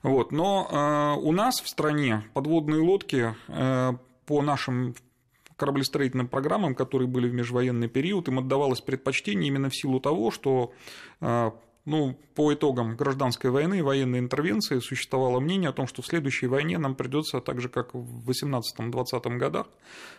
Вот. 0.03 0.31
Но 0.31 1.17
у 1.21 1.31
нас 1.31 1.61
в 1.61 1.67
стране 1.67 2.23
подводные 2.33 2.81
лодки 2.81 3.33
по 3.47 4.41
нашим 4.41 4.95
кораблестроительным 5.57 6.27
программам, 6.27 6.75
которые 6.75 7.07
были 7.07 7.27
в 7.27 7.33
межвоенный 7.33 7.87
период, 7.87 8.27
им 8.27 8.39
отдавалось 8.39 8.81
предпочтение 8.81 9.47
именно 9.47 9.69
в 9.69 9.75
силу 9.75 9.99
того, 9.99 10.31
что 10.31 10.73
а, 11.21 11.53
ну, 11.85 12.17
по 12.33 12.53
итогам 12.53 12.95
гражданской 12.95 13.49
войны 13.49 13.83
военной 13.83 14.19
интервенции 14.19 14.79
существовало 14.79 15.39
мнение 15.39 15.69
о 15.69 15.73
том, 15.73 15.87
что 15.87 16.01
в 16.01 16.07
следующей 16.07 16.47
войне 16.47 16.77
нам 16.77 16.95
придется, 16.95 17.39
так 17.39 17.61
же 17.61 17.69
как 17.69 17.93
в 17.93 18.29
18-20 18.29 19.37
годах, 19.37 19.67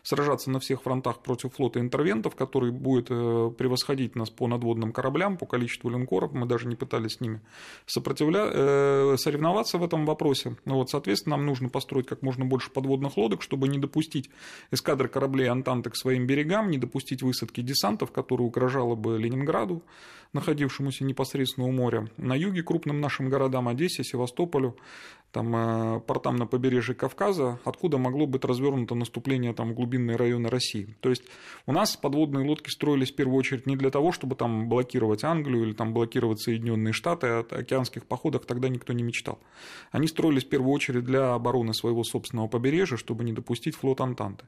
сражаться 0.03 0.51
на 0.51 0.61
всех 0.61 0.83
фронтах 0.83 1.19
против 1.19 1.55
флота 1.55 1.81
интервентов, 1.81 2.37
который 2.37 2.71
будет 2.71 3.09
э, 3.11 3.51
превосходить 3.59 4.15
нас 4.15 4.31
по 4.31 4.47
надводным 4.47 4.93
кораблям, 4.93 5.37
по 5.37 5.47
количеству 5.47 5.91
линкоров. 5.91 6.33
Мы 6.33 6.47
даже 6.47 6.69
не 6.69 6.77
пытались 6.77 7.15
с 7.15 7.21
ними 7.21 7.41
сопротивля... 7.87 8.47
Э, 8.53 9.17
соревноваться 9.19 9.79
в 9.79 9.85
этом 9.85 10.07
вопросе. 10.07 10.57
Ну, 10.65 10.77
вот, 10.77 10.91
соответственно, 10.91 11.37
нам 11.37 11.47
нужно 11.47 11.69
построить 11.69 12.07
как 12.07 12.23
можно 12.23 12.45
больше 12.45 12.71
подводных 12.71 13.17
лодок, 13.17 13.43
чтобы 13.43 13.69
не 13.69 13.79
допустить 13.79 14.31
эскадры 14.71 15.09
кораблей 15.09 15.49
Антанты 15.49 15.91
к 15.91 15.97
своим 15.97 16.27
берегам, 16.27 16.71
не 16.71 16.79
допустить 16.79 17.23
высадки 17.23 17.61
десантов, 17.61 18.13
которые 18.13 18.47
угрожало 18.47 18.95
бы 18.95 19.19
Ленинграду, 19.19 19.83
находившемуся 20.33 21.05
непосредственно 21.05 21.56
у 21.65 21.73
моря. 21.73 22.09
На 22.17 22.35
юге 22.35 22.63
крупным 22.63 23.01
нашим 23.01 23.29
городам 23.29 23.69
Одессе, 23.69 24.05
Севастополю, 24.05 24.77
там, 25.37 25.55
э, 25.55 26.01
портам 26.01 26.37
на 26.37 26.47
побережье 26.47 26.95
Кавказа, 26.95 27.61
откуда 27.65 27.99
могло 27.99 28.27
быть 28.27 28.43
развернуто 28.47 28.95
наступление 28.95 29.53
там, 29.53 29.73
в 29.73 29.75
глубинные 29.75 30.17
районы 30.17 30.49
России. 30.49 30.97
То 31.01 31.11
есть 31.11 31.25
у 31.67 31.73
нас 31.73 31.95
подводные 31.95 32.47
лодки 32.47 32.71
строились 32.71 33.13
в 33.13 33.17
первую 33.17 33.37
очередь 33.37 33.67
не 33.67 33.77
для 33.77 33.91
того, 33.91 34.13
чтобы 34.13 34.35
там 34.35 34.67
блокировать 34.69 35.25
Англию 35.25 35.65
или 35.65 35.75
там, 35.75 35.93
блокировать 35.93 36.41
Соединенные 36.41 36.95
Штаты, 36.95 37.27
а 37.27 37.47
о 37.51 37.57
океанских 37.59 38.07
походах 38.07 38.47
тогда 38.47 38.71
никто 38.71 38.95
не 38.95 39.03
мечтал. 39.03 39.39
Они 39.91 40.07
строились 40.07 40.45
в 40.45 40.49
первую 40.49 40.73
очередь 40.73 41.05
для 41.05 41.35
обороны 41.35 41.75
своего 41.75 42.03
собственного 42.03 42.49
побережья, 42.49 42.97
чтобы 42.97 43.23
не 43.23 43.33
допустить 43.33 43.77
флот 43.77 44.01
Антанты. 44.01 44.47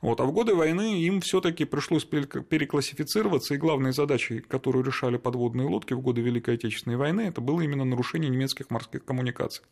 Вот. 0.00 0.20
А 0.20 0.24
в 0.24 0.32
годы 0.32 0.54
войны 0.54 1.02
им 1.02 1.20
все-таки 1.22 1.64
пришлось 1.64 2.04
переклассифицироваться, 2.04 3.54
и 3.54 3.58
главной 3.58 3.92
задачей, 3.92 4.38
которую 4.38 4.84
решали 4.84 5.16
подводные 5.16 5.66
лодки 5.66 5.92
в 5.92 6.00
годы 6.00 6.20
Великой 6.20 6.39
Отечественной 6.48 6.96
войны, 6.96 7.22
это 7.22 7.40
было 7.40 7.60
именно 7.60 7.84
нарушение 7.84 8.30
немецких 8.30 8.70
морских 8.70 9.04
коммуникаций. 9.04 9.64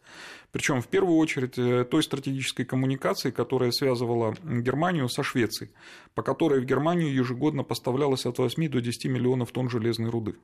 Причем 0.52 0.80
в 0.80 0.88
первую 0.88 1.16
очередь 1.18 1.58
э, 1.58 1.84
той 1.84 2.02
стратегической 2.02 2.64
коммуникации, 2.64 3.30
которая 3.30 3.70
связывала 3.70 4.34
Германию 4.44 5.08
со 5.08 5.22
Швецией, 5.22 5.70
по 6.14 6.22
которой 6.22 6.60
в 6.60 6.64
Германию 6.64 7.12
ежегодно 7.12 7.64
поставлялось 7.64 8.26
от 8.26 8.38
8 8.38 8.68
до 8.68 8.80
10 8.80 9.06
миллионов 9.06 9.52
тонн 9.52 9.70
железной 9.70 10.10
руды 10.10 10.36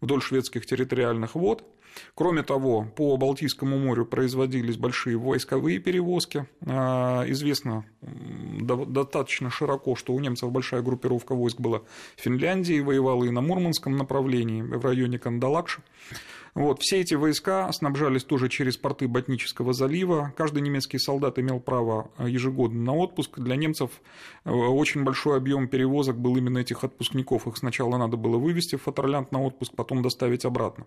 вдоль 0.00 0.22
шведских 0.22 0.66
территориальных 0.66 1.34
вод. 1.34 1.64
Кроме 2.14 2.42
того, 2.42 2.86
по 2.96 3.16
Балтийскому 3.16 3.76
морю 3.78 4.04
производились 4.04 4.76
большие 4.76 5.16
войсковые 5.16 5.78
перевозки. 5.80 6.46
А, 6.64 7.24
известно 7.28 7.84
достаточно 8.00 9.50
широко, 9.50 9.96
что 9.96 10.12
у 10.12 10.20
немцев 10.20 10.52
большая 10.52 10.82
группировка 10.82 11.34
войск 11.34 11.58
была 11.58 11.80
в 12.16 12.20
Финляндии, 12.20 12.80
воевала 12.80 13.24
и 13.24 13.30
на 13.30 13.40
Мурманском 13.40 13.96
направлении, 13.96 14.62
в 14.62 14.84
районе 14.84 15.18
priekšu. 15.62 15.80
Вот, 16.54 16.80
все 16.80 17.00
эти 17.00 17.14
войска 17.14 17.70
снабжались 17.72 18.24
тоже 18.24 18.48
через 18.48 18.76
порты 18.76 19.08
Ботнического 19.08 19.72
залива. 19.72 20.32
Каждый 20.36 20.62
немецкий 20.62 20.98
солдат 20.98 21.38
имел 21.38 21.60
право 21.60 22.10
э, 22.18 22.28
ежегодно 22.28 22.82
на 22.82 22.94
отпуск. 22.94 23.38
Для 23.38 23.56
немцев 23.56 23.90
э, 24.44 24.50
очень 24.50 25.04
большой 25.04 25.36
объем 25.36 25.68
перевозок 25.68 26.16
был 26.18 26.36
именно 26.36 26.58
этих 26.58 26.84
отпускников. 26.84 27.46
Их 27.46 27.56
сначала 27.56 27.96
надо 27.96 28.16
было 28.16 28.38
вывести 28.38 28.76
в 28.76 28.82
Фатерлянд 28.82 29.32
на 29.32 29.42
отпуск, 29.42 29.72
потом 29.74 30.02
доставить 30.02 30.44
обратно. 30.44 30.86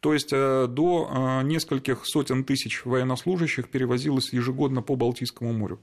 То 0.00 0.12
есть 0.12 0.32
э, 0.32 0.66
до 0.68 1.42
нескольких 1.42 2.04
сотен 2.04 2.44
тысяч 2.44 2.84
военнослужащих 2.84 3.68
перевозилось 3.68 4.32
ежегодно 4.32 4.82
по 4.82 4.96
Балтийскому 4.96 5.52
морю. 5.52 5.78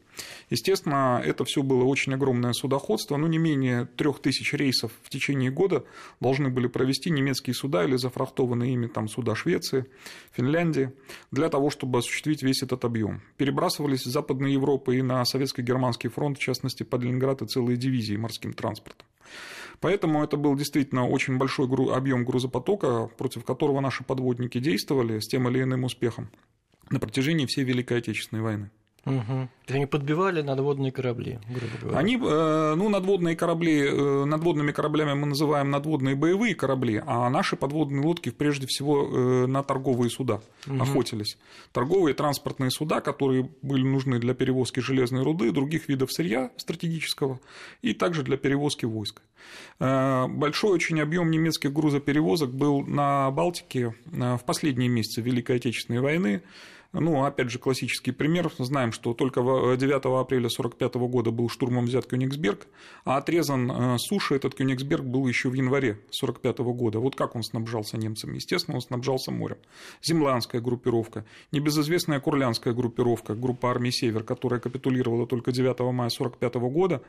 Естественно, 0.50 1.22
это 1.24 1.44
все 1.46 1.64
было 1.64 1.84
очень 1.84 2.14
огромное 2.14 2.54
судоходство, 2.54 3.18
но 3.18 3.28
не 3.28 3.38
менее 3.38 3.86
трех 3.86 4.20
тысяч 4.20 4.54
рейсов 4.54 4.92
в 5.04 5.10
течение 5.10 5.52
года 5.52 5.84
должны 6.20 6.50
были 6.50 6.68
провести 6.68 7.10
немецкие 7.10 7.54
суда 7.54 7.84
или 7.84 7.96
зафрахтованные 7.96 8.74
ими 8.74 8.88
там 8.88 9.08
суда 9.16 9.36
Швеции, 9.36 9.86
Финляндии, 10.32 10.92
для 11.32 11.50
того, 11.50 11.70
чтобы 11.70 12.00
осуществить 12.00 12.44
весь 12.44 12.64
этот 12.64 12.86
объем. 12.86 13.22
Перебрасывались 13.38 14.06
из 14.06 14.12
Западной 14.12 14.54
Европы 14.54 14.98
и 14.98 15.02
на 15.02 15.24
Советско-Германский 15.24 16.10
фронт, 16.10 16.38
в 16.38 16.42
частности, 16.42 16.84
под 16.84 17.04
Ленинград 17.04 17.42
и 17.42 17.48
целые 17.48 17.78
дивизии 17.78 18.16
морским 18.16 18.54
транспортом. 18.54 19.08
Поэтому 19.80 20.24
это 20.24 20.38
был 20.38 20.56
действительно 20.56 21.08
очень 21.08 21.38
большой 21.38 21.68
объем 21.94 22.26
грузопотока, 22.26 23.10
против 23.18 23.44
которого 23.44 23.82
наши 23.82 24.04
подводники 24.04 24.60
действовали 24.60 25.20
с 25.20 25.28
тем 25.28 25.50
или 25.50 25.62
иным 25.62 25.84
успехом 25.84 26.30
на 26.90 27.00
протяжении 27.00 27.46
всей 27.46 27.64
Великой 27.64 27.98
Отечественной 27.98 28.42
войны. 28.42 28.70
Угу. 29.06 29.50
То 29.66 29.74
есть 29.74 29.76
они 29.76 29.86
подбивали 29.86 30.42
надводные 30.42 30.92
корабли, 30.92 31.40
грубо 31.48 31.78
говоря. 31.80 31.98
Они, 32.00 32.16
э, 32.16 32.74
ну, 32.76 32.90
надводные 32.90 33.36
корабли, 33.36 33.82
э, 33.82 34.26
надводными 34.26 34.72
кораблями 34.72 35.14
мы 35.14 35.28
называем 35.28 35.70
надводные 35.70 36.16
боевые 36.16 36.56
корабли, 36.56 37.04
а 37.06 37.30
наши 37.30 37.56
подводные 37.56 38.02
лодки 38.02 38.32
прежде 38.32 38.66
всего 38.66 39.06
э, 39.06 39.46
на 39.46 39.62
торговые 39.62 40.10
суда 40.10 40.42
угу. 40.68 40.82
охотились. 40.82 41.38
Торговые 41.72 42.16
транспортные 42.16 42.72
суда, 42.72 43.00
которые 43.00 43.50
были 43.62 43.84
нужны 43.84 44.18
для 44.18 44.34
перевозки 44.34 44.80
железной 44.80 45.22
руды, 45.22 45.52
других 45.52 45.88
видов 45.88 46.12
сырья 46.12 46.50
стратегического 46.58 47.40
и 47.84 47.94
также 47.94 48.24
для 48.24 48.38
перевозки 48.38 48.86
войск. 48.86 49.22
Большой 49.80 50.72
очень 50.72 51.00
объем 51.02 51.30
немецких 51.30 51.72
грузоперевозок 51.72 52.52
был 52.52 52.82
на 52.82 53.30
Балтике 53.30 53.94
в 54.06 54.42
последние 54.46 54.90
месяцы 54.90 55.22
Великой 55.22 55.58
Отечественной 55.58 56.00
войны. 56.00 56.42
Ну, 57.00 57.26
опять 57.26 57.50
же, 57.50 57.60
классический 57.60 58.12
пример. 58.12 58.50
Знаем, 58.58 58.94
что 58.94 59.14
только 59.14 59.42
9 59.42 59.80
э, 59.82 59.96
апреля 59.96 60.48
1945 60.48 60.96
года 60.96 61.32
был 61.32 61.50
штурмом 61.50 61.86
взят 61.86 62.06
Кёнигсберг, 62.06 62.68
а 63.04 63.18
отрезан 63.18 63.70
э, 63.70 63.98
суши 63.98 64.36
этот 64.36 64.56
Кёнигсберг 64.56 65.04
был 65.04 65.28
еще 65.28 65.50
в 65.50 65.54
январе 65.54 65.92
1945 65.92 66.58
года. 66.60 67.00
Вот 67.00 67.16
как 67.16 67.36
он 67.36 67.44
снабжался 67.44 67.98
немцами? 67.98 68.36
Естественно, 68.36 68.76
он 68.76 68.82
снабжался 68.82 69.32
морем. 69.32 69.58
Землянская 70.02 70.62
группировка, 70.62 71.26
небезызвестная 71.52 72.22
Курлянская 72.22 72.74
группировка, 72.74 73.36
группа 73.36 73.70
армии 73.70 73.90
«Север», 73.90 74.24
которая 74.24 74.62
капитулировала 74.62 75.28
только 75.28 75.52
9 75.52 75.66
мая 75.80 76.10
1945 76.10 76.56
года, 76.72 77.02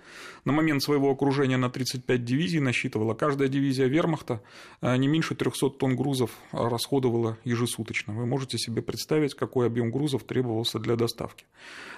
на 0.45 0.52
момент 0.52 0.83
своего 0.83 1.11
окружения 1.12 1.59
на 1.59 1.71
35 1.71 2.25
дивизий 2.25 2.59
насчитывала. 2.59 3.14
Каждая 3.14 3.49
дивизия 3.49 3.87
вермахта 3.87 4.43
э, 4.81 4.97
не 4.97 5.07
меньше 5.07 5.37
300 5.37 5.71
тонн 5.71 5.95
грузов 5.95 6.31
расходовала 6.50 7.38
ежесуточно. 7.45 8.12
Вы 8.12 8.26
можете 8.26 8.59
себе 8.59 8.83
представить, 8.83 9.35
какой 9.35 9.66
объем 9.76 9.90
грузов 9.90 10.25
требовался 10.25 10.78
для 10.78 10.97
доставки. 10.97 11.45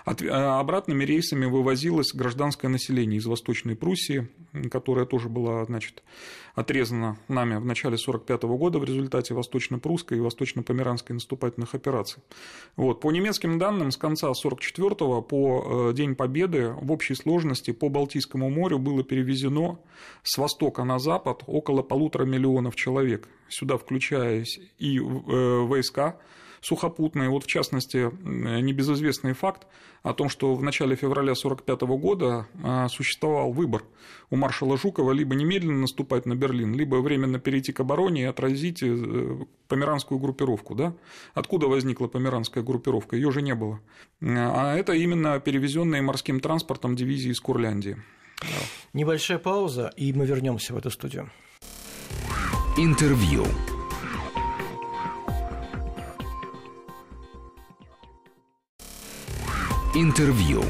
От, 0.05 0.23
э, 0.23 0.29
обратными 0.29 1.05
рейсами 1.05 1.47
вывозилось 1.47 2.13
гражданское 2.13 2.69
население 2.69 3.19
из 3.19 3.27
Восточной 3.27 3.77
Пруссии, 3.77 4.29
которая 4.71 5.07
тоже 5.07 5.29
была 5.29 5.65
значит, 5.65 6.03
отрезана 6.55 7.19
нами 7.29 7.57
в 7.57 7.65
начале 7.65 7.97
1945 7.97 8.57
года 8.57 8.79
в 8.79 8.85
результате 8.85 9.35
восточно-прусской 9.35 10.19
и 10.19 10.21
восточно-померанской 10.21 11.15
наступательных 11.15 11.75
операций. 11.75 12.23
Вот. 12.77 13.01
По 13.01 13.13
немецким 13.13 13.59
данным, 13.59 13.91
с 13.91 13.97
конца 13.97 14.29
1944 14.29 15.23
по 15.23 15.91
э, 15.91 15.95
День 15.95 16.17
Победы 16.17 16.71
в 16.81 16.91
общей 16.91 17.15
сложности 17.15 17.73
по 17.73 17.89
Балтийскому 17.89 18.51
морю 18.51 18.79
было 18.79 19.05
перевезено 19.05 19.79
с 20.23 20.39
востока 20.39 20.85
на 20.85 20.99
запад 20.99 21.43
около 21.47 21.83
полутора 21.83 22.25
миллионов 22.25 22.75
человек. 22.75 23.29
Сюда 23.49 23.77
включаясь 23.77 24.59
и 24.79 24.99
э, 24.99 25.01
войска, 25.01 26.19
сухопутные. 26.61 27.29
Вот 27.29 27.45
в 27.45 27.47
частности, 27.47 28.11
небезызвестный 28.23 29.33
факт 29.33 29.67
о 30.03 30.15
том, 30.15 30.29
что 30.29 30.55
в 30.55 30.63
начале 30.63 30.97
февраля 30.97 31.33
1945 31.33 31.81
года 32.01 32.47
а, 32.63 32.89
существовал 32.89 33.53
выбор 33.53 33.83
у 34.31 34.37
маршала 34.37 34.77
Жукова 34.77 35.13
либо 35.13 35.35
немедленно 35.35 35.81
наступать 35.81 36.27
на 36.27 36.35
Берлин, 36.35 36.75
либо 36.75 36.97
временно 36.97 37.39
перейти 37.39 37.73
к 37.73 37.81
обороне 37.81 38.23
и 38.23 38.25
отразить 38.25 38.83
э, 38.83 39.39
померанскую 39.69 40.19
группировку. 40.19 40.75
Да? 40.75 40.95
Откуда 41.35 41.67
возникла 41.67 42.07
померанская 42.07 42.63
группировка? 42.63 43.17
Ее 43.17 43.31
же 43.31 43.43
не 43.43 43.55
было. 43.55 43.81
А 44.21 44.77
это 44.77 44.93
именно 44.93 45.41
перевезенные 45.41 46.03
морским 46.03 46.41
транспортом 46.41 46.97
дивизии 46.97 47.31
из 47.31 47.41
Курляндии. 47.41 47.97
Небольшая 48.93 49.39
пауза, 49.39 49.93
и 49.97 50.13
мы 50.13 50.27
вернемся 50.27 50.75
в 50.75 50.77
эту 50.77 50.91
студию. 50.91 51.31
Интервью. 52.77 53.45
Интервью. 59.95 60.63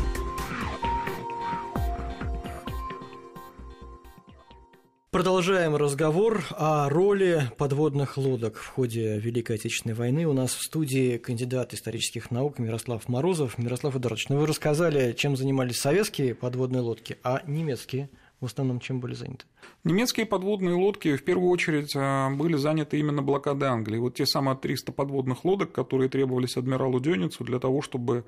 Продолжаем 5.11 5.75
разговор 5.75 6.45
о 6.51 6.89
роли 6.89 7.51
подводных 7.59 8.17
лодок 8.17 8.59
в 8.59 8.69
ходе 8.69 9.19
Великой 9.19 9.57
Отечественной 9.57 9.97
войны. 9.97 10.25
У 10.25 10.33
нас 10.33 10.55
в 10.55 10.63
студии 10.63 11.17
кандидат 11.17 11.75
исторических 11.75 12.31
наук 12.31 12.61
Мирослав 12.61 13.09
Морозов. 13.09 13.59
Мирослав 13.59 13.97
Эдуардович, 13.97 14.29
ну 14.29 14.39
вы 14.39 14.47
рассказали, 14.47 15.13
чем 15.15 15.37
занимались 15.37 15.81
советские 15.81 16.37
подводные 16.37 16.83
лодки, 16.83 17.19
а 17.25 17.43
немецкие 17.45 18.11
в 18.41 18.47
основном 18.47 18.81
чем 18.81 19.01
были 19.01 19.15
заняты? 19.15 19.47
Немецкие 19.85 20.27
подводные 20.27 20.75
лодки 20.75 21.17
в 21.17 21.25
первую 21.25 21.51
очередь 21.51 21.93
а, 21.97 22.31
были 22.31 22.57
заняты 22.57 22.99
именно 22.99 23.23
блокадой 23.23 23.69
Англии. 23.69 23.99
Вот 23.99 24.15
те 24.15 24.27
самые 24.27 24.57
300 24.57 24.93
подводных 24.93 25.45
лодок, 25.45 25.73
которые 25.73 26.09
требовались 26.09 26.57
адмиралу 26.57 27.01
Дёницу 27.01 27.45
для 27.45 27.59
того, 27.59 27.83
чтобы 27.83 28.25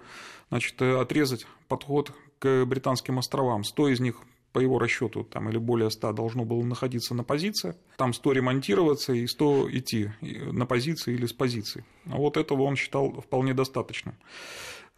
значит, 0.49 0.81
отрезать 0.81 1.47
подход 1.69 2.13
к 2.39 2.65
британским 2.65 3.19
островам. 3.19 3.65
100 3.65 3.89
из 3.89 4.01
них 4.01 4.23
по 4.53 4.59
его 4.59 4.79
расчету, 4.79 5.25
там, 5.25 5.49
или 5.49 5.59
более 5.59 5.91
100 5.91 6.13
должно 6.13 6.45
было 6.45 6.63
находиться 6.63 7.15
на 7.15 7.23
позиции, 7.23 7.77
там 7.97 8.13
100 8.13 8.33
ремонтироваться 8.33 9.13
и 9.13 9.27
100 9.27 9.69
идти 9.71 10.11
на 10.21 10.67
позиции 10.67 11.15
или 11.15 11.27
с 11.27 11.33
позиции. 11.33 11.85
Вот 12.05 12.37
этого 12.37 12.63
он 12.63 12.77
считал 12.77 13.21
вполне 13.21 13.55
достаточным. 13.55 14.17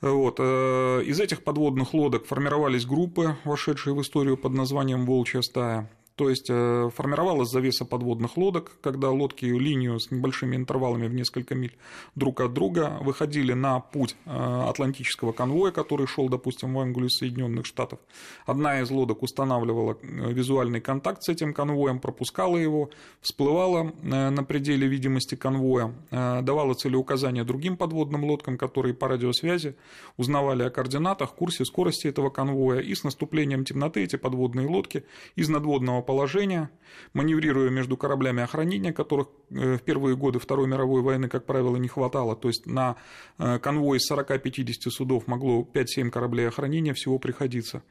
Вот. 0.02 0.37
Э, 0.38 1.02
из 1.04 1.21
этих 1.21 1.44
подводных 1.44 1.94
лодок 1.94 2.26
формировались 2.26 2.85
группы, 2.85 3.37
вошедшие 3.44 3.94
в 3.94 4.02
историю 4.02 4.37
под 4.37 4.52
названием 4.52 5.06
«Волчья 5.06 5.42
стая». 5.42 5.88
То 6.16 6.28
есть 6.28 6.50
э, 6.50 6.90
формировалась 6.95 7.50
завеса 7.50 7.85
подводных 7.85 8.37
лодок, 8.37 8.73
когда 8.83 9.11
лодки 9.11 9.47
линию 9.47 9.99
с 9.99 10.11
небольшими 10.11 10.57
интервалами 10.57 11.07
в 11.07 11.14
несколько 11.14 11.54
миль 11.54 11.75
друг 12.14 12.40
от 12.40 12.52
друга 12.52 12.99
выходили 13.00 13.54
на 13.54 13.81
путь 13.81 14.14
э, 14.26 14.31
атлантического 14.69 15.33
конвоя, 15.33 15.73
который 15.73 16.07
шел, 16.07 16.28
допустим, 16.28 16.75
в 16.75 16.78
Англию 16.81 17.09
Соединенных 17.09 17.64
Штатов. 17.64 17.99
Одна 18.45 18.81
из 18.81 18.90
лодок 18.90 19.23
устанавливала 19.23 19.97
э, 20.02 20.33
визуальный 20.33 20.83
контакт 20.83 21.23
с 21.23 21.31
этим 21.31 21.54
конвоем, 21.54 21.99
пропускала 21.99 22.59
его, 22.59 22.90
всплывала 23.21 23.92
на 24.02 24.45
пределе 24.45 24.87
видимости 24.87 25.35
конвоя, 25.35 25.95
давала 26.11 26.75
целеуказания 26.75 27.45
другим 27.45 27.76
подводным 27.76 28.25
лодкам, 28.25 28.59
которые 28.59 28.95
по 28.95 29.09
радиосвязи 29.09 29.76
узнавали 30.16 30.64
о 30.64 30.71
координатах, 30.71 31.35
курсе, 31.35 31.64
скорости 31.64 32.07
этого 32.07 32.31
конвоя, 32.31 32.81
и 32.81 32.95
с 32.95 33.04
наступлением 33.04 33.64
темноты 33.64 34.02
эти 34.02 34.16
подводные 34.16 34.66
лодки 34.66 35.04
из 35.37 35.49
надводного 35.49 36.01
положения, 36.02 36.71
маневрируя 37.14 37.71
между 37.71 37.97
кораблями 37.97 38.42
охранения, 38.42 38.92
которых 38.92 39.28
э, 39.50 39.76
в 39.76 39.82
первые 39.82 40.16
годы 40.16 40.38
Второй 40.38 40.66
мировой 40.66 41.02
войны, 41.02 41.28
как 41.28 41.47
правило, 41.47 41.76
не 41.76 41.88
хватало. 41.88 42.37
То 42.37 42.49
есть 42.49 42.66
на 42.66 42.97
э, 43.38 43.59
конвой 43.59 43.99
из 43.99 44.11
40-50 44.11 44.90
судов 44.90 45.26
могло 45.26 45.66
5-7 45.73 46.11
кораблей 46.11 46.49
охранения 46.49 46.94
всего 46.94 47.18
приходиться. 47.18 47.82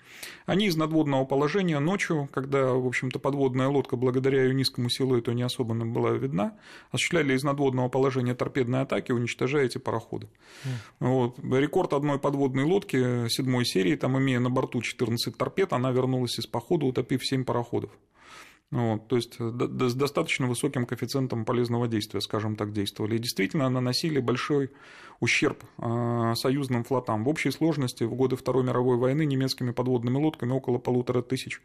Они 0.45 0.67
из 0.67 0.75
надводного 0.75 1.25
положения 1.25 1.79
ночью, 1.79 2.29
когда, 2.31 2.73
в 2.73 2.85
общем-то, 2.85 3.19
подводная 3.19 3.67
лодка, 3.67 3.95
благодаря 3.95 4.43
ее 4.43 4.53
низкому 4.53 4.89
силуэту, 4.89 5.31
не 5.31 5.43
особо 5.43 5.73
была 5.73 6.11
видна, 6.11 6.57
осуществляли 6.91 7.33
из 7.33 7.43
надводного 7.43 7.89
положения 7.89 8.35
торпедные 8.35 8.83
атаки, 8.83 9.11
уничтожая 9.11 9.65
эти 9.65 9.77
пароходы. 9.77 10.27
Mm. 10.65 10.69
Вот. 10.99 11.39
Рекорд 11.39 11.93
одной 11.93 12.19
подводной 12.19 12.63
лодки 12.63 13.27
седьмой 13.29 13.65
серии, 13.65 13.95
там, 13.95 14.17
имея 14.19 14.39
на 14.39 14.49
борту 14.49 14.81
14 14.81 15.37
торпед, 15.37 15.73
она 15.73 15.91
вернулась 15.91 16.39
из 16.39 16.47
похода, 16.47 16.85
утопив 16.85 17.25
7 17.25 17.43
пароходов. 17.43 17.91
Вот, 18.72 19.10
то 19.10 19.17
есть 19.17 19.38
с 19.38 19.93
достаточно 19.96 20.48
высоким 20.48 20.86
коэффициентом 20.86 21.43
полезного 21.43 21.89
действия, 21.89 22.22
скажем 22.22 22.55
так, 22.55 22.72
действовали. 22.72 23.15
И 23.15 23.20
действительно 23.20 23.67
наносили 23.70 24.22
большой 24.22 24.72
ущерб 25.20 25.62
а, 25.77 26.36
союзным 26.36 26.86
флотам. 26.86 27.25
В 27.25 27.29
общей 27.29 27.51
сложности 27.51 28.05
в 28.05 28.15
годы 28.15 28.38
Второй 28.38 28.63
мировой 28.63 28.96
войны 28.96 29.25
немецкими 29.25 29.72
подводными 29.72 30.17
лодками 30.17 30.53
около 30.53 30.77
полутора 30.77 31.22
тысяч 31.22 31.62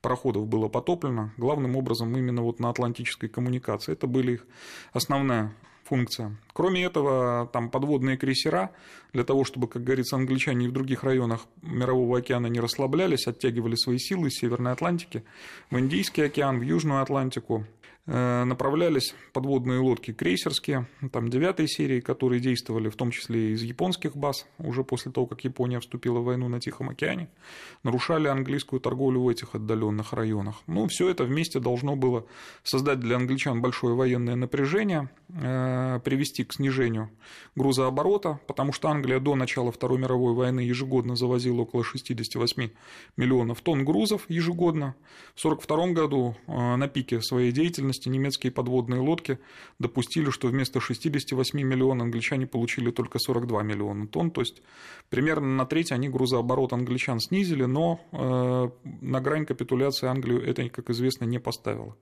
пароходов 0.00 0.46
было 0.46 0.68
потоплено, 0.68 1.32
главным 1.36 1.74
образом 1.74 2.16
именно 2.16 2.42
вот 2.42 2.60
на 2.60 2.70
Атлантической 2.70 3.28
коммуникации. 3.28 3.92
Это 3.92 4.06
были 4.06 4.34
их 4.34 4.46
основная 4.92 5.52
функция. 5.84 6.36
Кроме 6.52 6.84
этого, 6.84 7.48
там 7.52 7.70
подводные 7.70 8.16
крейсера, 8.16 8.70
для 9.12 9.24
того, 9.24 9.44
чтобы, 9.44 9.68
как 9.68 9.84
говорится, 9.84 10.16
англичане 10.16 10.66
и 10.66 10.68
в 10.68 10.72
других 10.72 11.04
районах 11.04 11.46
Мирового 11.62 12.18
океана 12.18 12.46
не 12.46 12.60
расслаблялись, 12.60 13.26
оттягивали 13.26 13.76
свои 13.76 13.98
силы 13.98 14.28
из 14.28 14.34
Северной 14.34 14.72
Атлантики 14.72 15.24
в 15.70 15.78
Индийский 15.78 16.22
океан, 16.22 16.58
в 16.58 16.62
Южную 16.62 17.02
Атлантику, 17.02 17.64
направлялись 18.06 19.14
подводные 19.32 19.78
лодки 19.78 20.12
крейсерские, 20.12 20.86
там 21.10 21.30
девятой 21.30 21.66
серии, 21.68 22.00
которые 22.00 22.40
действовали 22.40 22.88
в 22.90 22.96
том 22.96 23.10
числе 23.10 23.52
из 23.52 23.62
японских 23.62 24.14
баз, 24.14 24.46
уже 24.58 24.84
после 24.84 25.10
того, 25.10 25.26
как 25.26 25.42
Япония 25.44 25.80
вступила 25.80 26.18
в 26.18 26.24
войну 26.24 26.48
на 26.48 26.60
Тихом 26.60 26.90
океане, 26.90 27.28
нарушали 27.82 28.28
английскую 28.28 28.80
торговлю 28.80 29.20
в 29.20 29.28
этих 29.28 29.54
отдаленных 29.54 30.12
районах. 30.12 30.62
Ну, 30.66 30.86
все 30.88 31.08
это 31.08 31.24
вместе 31.24 31.60
должно 31.60 31.96
было 31.96 32.26
создать 32.62 33.00
для 33.00 33.16
англичан 33.16 33.62
большое 33.62 33.94
военное 33.94 34.36
напряжение, 34.36 35.08
э, 35.30 36.00
привести 36.04 36.44
к 36.44 36.52
снижению 36.52 37.10
грузооборота, 37.56 38.40
потому 38.46 38.72
что 38.72 38.88
Англия 38.88 39.20
до 39.20 39.34
начала 39.34 39.72
Второй 39.72 39.98
мировой 39.98 40.34
войны 40.34 40.60
ежегодно 40.60 41.16
завозила 41.16 41.62
около 41.62 41.84
68 41.84 42.70
миллионов 43.16 43.60
тонн 43.62 43.84
грузов 43.84 44.24
ежегодно. 44.28 44.94
В 45.34 45.44
1942 45.44 45.92
году 45.92 46.36
э, 46.46 46.76
на 46.76 46.88
пике 46.88 47.20
своей 47.22 47.52
деятельности 47.52 47.93
деятельности 47.94 48.08
немецкие 48.08 48.52
подводные 48.52 49.00
лодки 49.00 49.38
допустили, 49.78 50.30
что 50.30 50.48
вместо 50.48 50.80
68 50.80 51.60
миллионов 51.60 52.04
англичане 52.04 52.46
получили 52.46 52.90
только 52.90 53.18
42 53.18 53.62
миллиона 53.62 54.06
тонн, 54.06 54.30
то 54.30 54.40
есть 54.40 54.62
примерно 55.10 55.56
на 55.56 55.66
треть 55.66 55.92
они 55.92 56.08
грузооборот 56.08 56.72
англичан 56.72 57.20
снизили, 57.20 57.64
но 57.64 58.00
э, 58.12 58.70
на 59.00 59.20
грань 59.20 59.46
капитуляции 59.46 60.08
Англию 60.08 60.42
это, 60.42 60.68
как 60.68 60.90
известно, 60.90 61.26
не 61.26 61.38
поставило. 61.38 61.96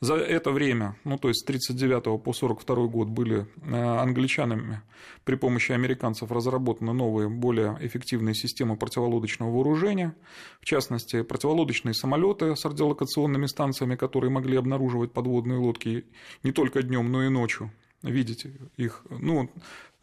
За 0.00 0.14
это 0.14 0.50
время, 0.50 0.96
ну 1.04 1.18
то 1.18 1.28
есть 1.28 1.40
с 1.40 1.44
1939 1.44 2.04
по 2.22 2.30
1942 2.30 2.86
год 2.86 3.08
были 3.08 3.46
э, 3.62 4.00
англичанами 4.00 4.82
при 5.24 5.36
помощи 5.36 5.72
американцев 5.72 6.30
разработаны 6.30 6.92
новые, 6.92 7.28
более 7.28 7.76
эффективные 7.80 8.34
системы 8.34 8.76
противолодочного 8.76 9.50
вооружения, 9.50 10.14
в 10.60 10.64
частности, 10.64 11.22
противолодочные 11.22 11.94
самолеты 11.94 12.56
с 12.56 12.64
радиолокационными 12.64 13.46
станциями, 13.46 13.96
которые 13.96 14.30
могли 14.30 14.56
обнаруживать 14.56 15.12
подводные 15.24 15.58
лодки 15.58 16.04
не 16.42 16.52
только 16.52 16.82
днем, 16.82 17.10
но 17.10 17.24
и 17.24 17.30
ночью 17.30 17.70
видеть 18.02 18.46
их. 18.76 19.02
Ну, 19.08 19.50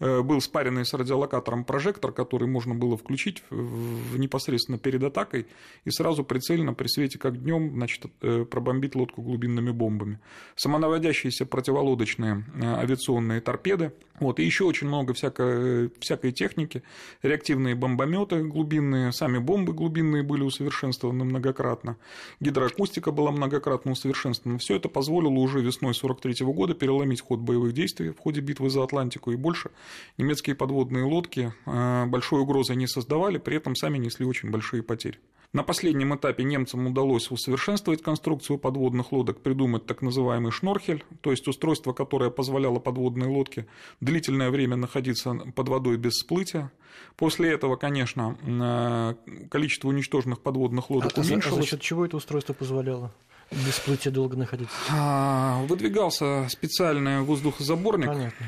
был 0.02 0.42
спаренный 0.42 0.86
с 0.86 0.94
радиолокатором 0.94 1.64
прожектор, 1.64 2.12
который 2.12 2.48
можно 2.48 2.74
было 2.74 2.98
включить 2.98 3.44
в 3.50 4.18
непосредственно 4.18 4.78
перед 4.78 5.04
атакой 5.04 5.48
и 5.86 5.92
сразу 5.92 6.24
прицельно 6.24 6.74
при 6.74 6.88
свете 6.88 7.20
как 7.20 7.42
днем 7.42 7.74
значит, 7.76 8.06
э, 8.22 8.46
пробомбить 8.46 8.96
лодку 8.96 9.22
глубинными 9.22 9.72
бомбами. 9.72 10.20
Самонаводящиеся 10.56 11.46
противолодочные 11.46 12.46
э, 12.56 12.66
авиационные 12.66 13.42
торпеды. 13.42 13.94
Вот, 14.20 14.40
и 14.40 14.44
еще 14.44 14.66
очень 14.66 14.88
много 14.88 15.14
всякой, 15.14 15.92
всякой 16.00 16.32
техники. 16.32 16.84
Реактивные 17.24 17.74
бомбометы 17.74 18.44
глубинные, 18.44 19.12
сами 19.12 19.40
бомбы 19.40 19.74
глубинные 19.74 20.22
были 20.22 20.44
усовершенствованы 20.44 21.26
многократно. 21.26 21.98
Гидроакустика 22.40 23.12
была 23.12 23.32
многократно 23.32 23.92
усовершенствована. 23.94 24.60
Все 24.60 24.76
это 24.76 24.90
позволило 24.90 25.40
уже 25.40 25.60
весной 25.62 25.92
1943 25.92 26.46
года 26.54 26.76
переломить 26.76 27.22
ход 27.22 27.40
боевых 27.40 27.74
действий 27.74 28.10
в 28.10 28.20
ходе 28.20 28.42
битвы 28.42 28.70
за 28.70 28.84
Атлантику 28.84 29.32
и 29.32 29.36
больше 29.36 29.72
немецкие 30.18 30.56
подводные 30.56 31.04
лодки 31.04 31.54
э, 31.66 32.06
большой 32.06 32.42
угрозы 32.42 32.76
не 32.76 32.88
создавали, 32.88 33.38
при 33.38 33.58
этом 33.58 33.76
сами 33.76 33.98
несли 33.98 34.26
очень 34.26 34.52
большие 34.52 34.84
потери. 34.84 35.20
На 35.54 35.64
последнем 35.64 36.16
этапе 36.16 36.46
немцам 36.46 36.88
удалось 36.88 37.30
усовершенствовать 37.30 38.02
конструкцию 38.02 38.58
подводных 38.58 39.12
лодок, 39.12 39.42
придумать 39.42 39.86
так 39.86 40.02
называемый 40.02 40.52
шнорхель, 40.52 41.04
то 41.20 41.32
есть 41.32 41.46
устройство, 41.46 41.92
которое 41.92 42.30
позволяло 42.30 42.80
подводной 42.80 43.28
лодке 43.28 43.68
длительное 44.00 44.50
время 44.50 44.78
находиться 44.78 45.34
под 45.54 45.68
водой 45.68 45.98
без 45.98 46.14
всплытия. 46.14 46.72
После 47.18 47.52
этого, 47.52 47.76
конечно, 47.76 48.38
э, 48.42 49.48
количество 49.50 49.90
уничтоженных 49.90 50.40
подводных 50.40 50.90
лодок 50.90 51.18
а, 51.18 51.22
уменьшилось. 51.22 51.60
А 51.60 51.62
за 51.62 51.68
счет 51.68 51.82
чего 51.82 52.06
это 52.06 52.16
устройство 52.16 52.54
позволяло? 52.54 53.14
Без 53.52 53.80
плытия 53.80 54.12
долго 54.12 54.38
находиться? 54.38 54.74
А, 54.90 55.62
выдвигался 55.66 56.48
специальный 56.50 57.22
воздухозаборник, 57.22 58.08
Понятно. 58.08 58.46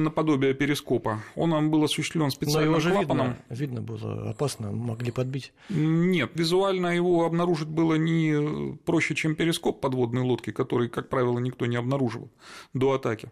Наподобие 0.00 0.54
перископа. 0.54 1.22
Он 1.36 1.70
был 1.70 1.84
осуществлен 1.84 2.30
специальным 2.30 2.72
Но 2.72 2.78
его 2.78 2.80
же 2.80 2.90
клапаном. 2.92 3.36
Видно, 3.48 3.54
видно 3.54 3.82
было 3.82 4.30
опасно, 4.30 4.72
могли 4.72 5.10
подбить. 5.12 5.52
Нет, 5.68 6.32
визуально 6.34 6.88
его 6.96 7.24
обнаружить 7.24 7.68
было 7.68 7.94
не 7.94 8.76
проще, 8.78 9.14
чем 9.14 9.36
перископ 9.36 9.80
подводной 9.80 10.22
лодки, 10.22 10.50
который, 10.50 10.88
как 10.88 11.10
правило, 11.10 11.38
никто 11.38 11.66
не 11.66 11.76
обнаруживал 11.76 12.30
до 12.72 12.94
атаки. 12.94 13.30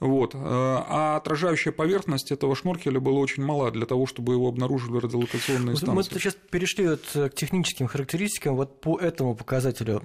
Вот. 0.00 0.32
А 0.34 1.16
отражающая 1.16 1.72
поверхность 1.72 2.32
этого 2.32 2.56
шнуркеля 2.56 3.00
была 3.00 3.20
очень 3.20 3.44
мала 3.44 3.70
для 3.70 3.86
того, 3.86 4.06
чтобы 4.06 4.34
его 4.34 4.48
обнаружили 4.48 4.98
радиолокационные 4.98 5.76
станции. 5.76 5.94
Мы 5.94 6.02
сейчас 6.02 6.36
перешли 6.50 6.88
вот 6.88 7.04
к 7.12 7.30
техническим 7.34 7.86
характеристикам. 7.86 8.56
Вот 8.56 8.80
по 8.80 8.98
этому 8.98 9.34
показателю 9.34 10.02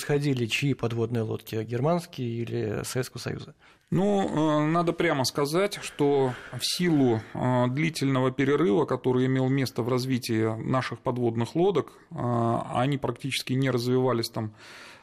превосходили 0.00 0.46
чьи 0.46 0.74
подводные 0.74 1.22
лодки, 1.22 1.62
германские 1.62 2.28
или 2.28 2.82
Советского 2.84 3.20
Союза? 3.20 3.54
Ну, 3.90 4.22
э, 4.22 4.66
надо 4.66 4.92
прямо 4.92 5.24
сказать, 5.24 5.78
что 5.82 6.32
в 6.52 6.60
силу 6.62 7.20
э, 7.34 7.66
длительного 7.68 8.30
перерыва, 8.30 8.84
который 8.86 9.26
имел 9.26 9.48
место 9.48 9.82
в 9.82 9.88
развитии 9.88 10.56
наших 10.62 11.00
подводных 11.00 11.54
лодок, 11.54 11.92
э, 12.10 12.58
они 12.72 12.98
практически 12.98 13.52
не 13.52 13.70
развивались 13.70 14.30
там 14.30 14.54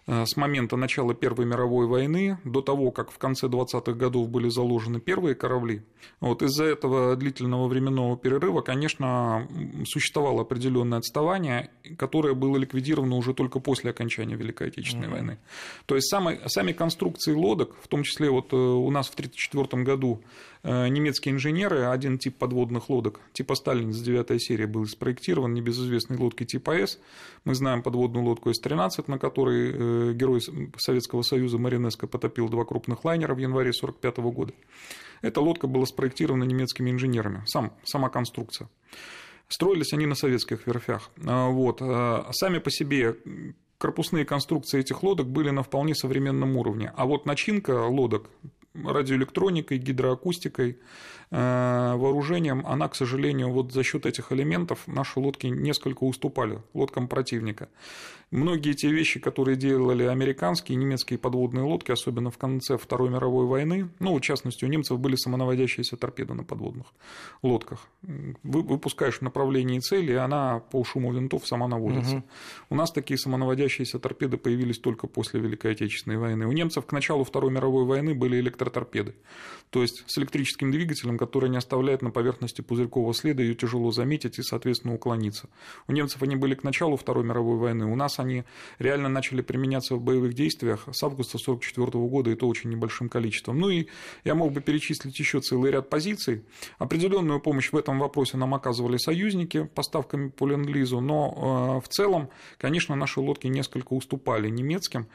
с 0.07 0.37
момента 0.37 0.77
начала 0.77 1.13
Первой 1.13 1.45
мировой 1.45 1.85
войны 1.85 2.37
до 2.45 2.61
того, 2.61 2.91
как 2.91 3.11
в 3.11 3.17
конце 3.17 3.47
20-х 3.47 3.91
годов 3.91 4.29
были 4.29 4.47
заложены 4.47 5.01
первые 5.01 5.35
корабли. 5.35 5.83
Вот 6.21 6.41
из-за 6.41 6.63
этого 6.63 7.15
длительного 7.17 7.67
временного 7.67 8.15
перерыва, 8.15 8.61
конечно, 8.61 9.47
существовало 9.85 10.41
определенное 10.43 10.99
отставание, 10.99 11.71
которое 11.97 12.33
было 12.33 12.55
ликвидировано 12.55 13.15
уже 13.17 13.33
только 13.33 13.59
после 13.59 13.91
окончания 13.91 14.35
Великой 14.35 14.69
Отечественной 14.69 15.07
mm-hmm. 15.07 15.11
войны. 15.11 15.37
То 15.85 15.95
есть 15.95 16.09
сами, 16.09 16.39
сами 16.45 16.71
конструкции 16.71 17.33
лодок, 17.33 17.75
в 17.81 17.87
том 17.87 18.03
числе 18.03 18.29
вот 18.29 18.53
э, 18.53 18.55
у 18.55 18.89
нас 18.89 19.07
в 19.07 19.13
1934 19.13 19.83
году 19.83 20.21
Э, 20.56 20.56
немецкие 20.67 21.33
инженеры, 21.33 21.85
один 21.85 22.17
тип 22.17 22.37
подводных 22.37 22.89
лодок, 22.89 23.21
типа 23.33 23.55
Сталин 23.55 23.93
с 23.93 24.01
9 24.01 24.41
серии 24.41 24.65
был 24.65 24.85
спроектирован 24.85 25.53
небезызвестной 25.53 26.17
лодки 26.17 26.43
типа 26.43 26.75
С. 26.75 26.99
Мы 27.45 27.55
знаем 27.55 27.81
подводную 27.81 28.25
лодку 28.25 28.51
С-13, 28.53 29.05
на 29.07 29.17
которой 29.17 29.71
э, 29.71 30.13
герой 30.13 30.41
Советского 30.77 31.21
Союза 31.21 31.57
Маринеско 31.57 32.07
потопил 32.07 32.49
два 32.49 32.65
крупных 32.65 33.05
лайнера 33.05 33.33
в 33.33 33.37
январе 33.37 33.69
1945 33.69 34.17
года. 34.33 34.53
Эта 35.21 35.41
лодка 35.41 35.67
была 35.67 35.85
спроектирована 35.85 36.43
немецкими 36.43 36.91
инженерами, 36.91 37.43
сам, 37.45 37.73
сама 37.83 38.09
конструкция. 38.09 38.69
Строились 39.47 39.93
они 39.93 40.05
на 40.05 40.15
советских 40.15 40.67
верфях. 40.67 41.09
А, 41.25 41.47
вот. 41.47 41.81
Сами 42.31 42.59
по 42.59 42.69
себе 42.69 43.15
корпусные 43.77 44.25
конструкции 44.25 44.79
этих 44.79 45.03
лодок 45.03 45.27
были 45.27 45.49
на 45.49 45.63
вполне 45.63 45.95
современном 45.95 46.57
уровне. 46.57 46.91
А 46.95 47.05
вот 47.05 47.25
начинка 47.25 47.85
лодок 47.85 48.29
радиоэлектроникой, 48.85 49.77
гидроакустикой, 49.77 50.79
Э, 51.29 51.95
вооружением, 51.97 52.65
она, 52.65 52.87
к 52.87 52.95
сожалению, 52.95 53.51
вот 53.51 53.73
за 53.73 53.83
счет 53.83 54.05
этих 54.05 54.31
элементов 54.31 54.87
наши 54.87 55.19
лодки 55.19 55.47
несколько 55.47 56.05
уступали 56.05 56.61
лодкам 56.73 57.09
противника. 57.09 57.67
Многие 58.29 58.73
те 58.73 58.91
вещи, 58.91 59.21
которые 59.21 59.55
делали 59.55 60.03
американские 60.03 60.75
и 60.77 60.79
немецкие 60.79 61.17
подводные 61.17 61.63
лодки, 61.63 61.91
особенно 61.91 62.29
в 62.29 62.37
конце 62.37 62.77
Второй 62.77 63.09
мировой 63.09 63.45
войны, 63.45 63.89
ну, 63.99 64.15
в 64.15 64.21
частности, 64.21 64.65
у 64.65 64.67
немцев 64.67 64.99
были 64.99 65.15
самонаводящиеся 65.15 65.95
торпеды 65.95 66.33
на 66.33 66.43
подводных 66.43 66.87
лодках. 67.41 67.87
Выпускаешь 68.43 69.19
в 69.19 69.21
направлении 69.21 69.79
цели, 69.79 70.11
и 70.11 70.15
она 70.15 70.59
по 70.59 70.83
шуму 70.83 71.13
винтов 71.13 71.47
сама 71.47 71.69
наводится. 71.69 72.17
Угу. 72.17 72.23
У 72.71 72.75
нас 72.75 72.91
такие 72.91 73.17
самонаводящиеся 73.17 73.97
торпеды 73.97 74.35
появились 74.37 74.79
только 74.79 75.07
после 75.07 75.39
Великой 75.39 75.71
Отечественной 75.71 76.17
войны. 76.17 76.47
У 76.47 76.51
немцев 76.51 76.85
к 76.85 76.91
началу 76.91 77.23
Второй 77.23 77.51
мировой 77.51 77.85
войны 77.85 78.13
были 78.13 78.41
электроторпеды, 78.67 79.15
то 79.69 79.81
есть 79.81 80.03
с 80.07 80.17
электрическим 80.17 80.71
двигателем, 80.71 81.17
который 81.17 81.49
не 81.49 81.57
оставляет 81.57 82.01
на 82.01 82.09
поверхности 82.09 82.61
пузырькового 82.61 83.13
следа, 83.13 83.43
ее 83.43 83.55
тяжело 83.55 83.91
заметить 83.91 84.39
и, 84.39 84.43
соответственно, 84.43 84.93
уклониться. 84.93 85.49
У 85.87 85.91
немцев 85.91 86.23
они 86.23 86.35
были 86.35 86.55
к 86.55 86.63
началу 86.63 86.95
Второй 86.95 87.25
мировой 87.25 87.57
войны, 87.57 87.85
у 87.85 87.95
нас 87.95 88.19
они 88.19 88.43
реально 88.79 89.09
начали 89.09 89.41
применяться 89.41 89.95
в 89.95 90.01
боевых 90.01 90.33
действиях 90.33 90.87
с 90.91 91.03
августа 91.03 91.37
1944 91.37 92.07
года, 92.07 92.31
и 92.31 92.35
то 92.35 92.47
очень 92.47 92.69
небольшим 92.69 93.09
количеством. 93.09 93.59
Ну 93.59 93.69
и 93.69 93.87
я 94.23 94.35
мог 94.35 94.53
бы 94.53 94.61
перечислить 94.61 95.19
еще 95.19 95.41
целый 95.41 95.71
ряд 95.71 95.89
позиций. 95.89 96.43
Определенную 96.77 97.39
помощь 97.39 97.71
в 97.71 97.77
этом 97.77 97.99
вопросе 97.99 98.37
нам 98.37 98.53
оказывали 98.53 98.97
союзники 98.97 99.69
поставками 99.75 100.29
по 100.29 100.47
ленд-лизу, 100.47 101.01
но 101.01 101.79
э, 101.81 101.85
в 101.85 101.89
целом, 101.89 102.29
конечно, 102.57 102.95
наши 102.95 103.19
лодки 103.19 103.47
несколько 103.47 103.93
уступали 103.93 104.49
немецким, 104.49 105.07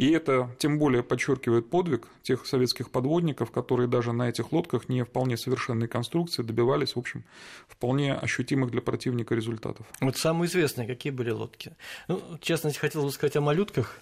и 0.00 0.12
это 0.12 0.48
тем 0.58 0.78
более 0.78 1.02
подчеркивает 1.02 1.68
подвиг 1.68 2.08
тех 2.22 2.46
советских 2.46 2.90
подводников, 2.90 3.50
которые 3.50 3.86
даже 3.86 4.12
на 4.12 4.30
этих 4.30 4.50
лодках 4.50 4.88
не 4.88 5.04
вполне 5.04 5.36
совершенной 5.36 5.88
конструкции 5.88 6.42
добивались, 6.42 6.96
в 6.96 6.98
общем, 6.98 7.22
вполне 7.68 8.14
ощутимых 8.14 8.70
для 8.70 8.80
противника 8.80 9.34
результатов. 9.34 9.84
Вот 10.00 10.16
самые 10.16 10.48
известные 10.48 10.88
какие 10.88 11.12
были 11.12 11.28
лодки? 11.28 11.72
Ну, 12.08 12.22
честно, 12.40 12.72
хотел 12.72 13.02
бы 13.02 13.12
сказать 13.12 13.36
о 13.36 13.42
малютках, 13.42 14.00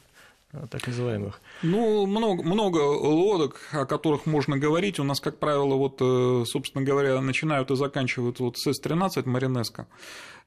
так 0.70 0.86
называемых? 0.86 1.40
Ну, 1.62 2.06
много, 2.06 2.42
много 2.42 2.78
лодок, 2.78 3.60
о 3.72 3.84
которых 3.84 4.26
можно 4.26 4.56
говорить. 4.56 4.98
У 4.98 5.04
нас, 5.04 5.20
как 5.20 5.38
правило, 5.38 5.74
вот, 5.74 5.98
э, 6.00 6.44
собственно 6.46 6.84
говоря, 6.84 7.20
начинают 7.20 7.70
и 7.70 7.76
заканчивают 7.76 8.40
вот 8.40 8.56
с 8.56 8.66
С-13 8.66 9.28
Маринеско. 9.28 9.86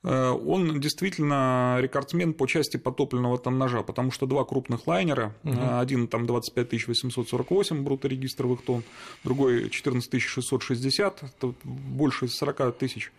Э, 0.04 0.30
он 0.30 0.80
действительно 0.80 1.78
рекордсмен 1.80 2.34
по 2.34 2.48
части 2.48 2.78
потопленного 2.78 3.38
тоннажа, 3.38 3.84
потому 3.84 4.12
что 4.12 4.26
два 4.26 4.44
крупных 4.44 4.88
лайнера, 4.88 5.36
угу. 5.44 5.58
один 5.78 6.08
там 6.08 6.26
25 6.26 6.88
848 6.88 7.84
бруторегистровых 7.84 8.64
тонн, 8.64 8.84
другой 9.24 9.70
14 9.70 10.22
660, 10.22 11.24
это 11.24 11.54
больше 11.64 12.28
40 12.28 12.78
тысяч 12.78 13.12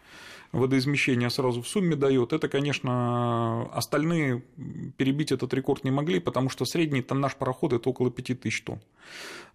водоизмещения 0.53 1.29
сразу 1.31 1.63
в 1.63 1.69
сумме 1.69 1.97
дает. 1.97 2.33
Это, 2.33 2.49
конечно, 2.49 3.71
остальные 3.73 4.43
перебить 4.97 5.33
этот 5.33 5.53
рекорд 5.55 5.85
не 5.85 5.91
могли, 5.91 6.21
потому 6.21 6.51
что 6.51 6.65
средний 6.65 7.03
тоннаж 7.03 7.37
парохода 7.37 7.77
это 7.77 7.89
около 7.89 8.11
5000 8.11 8.63
тонн. 8.63 8.81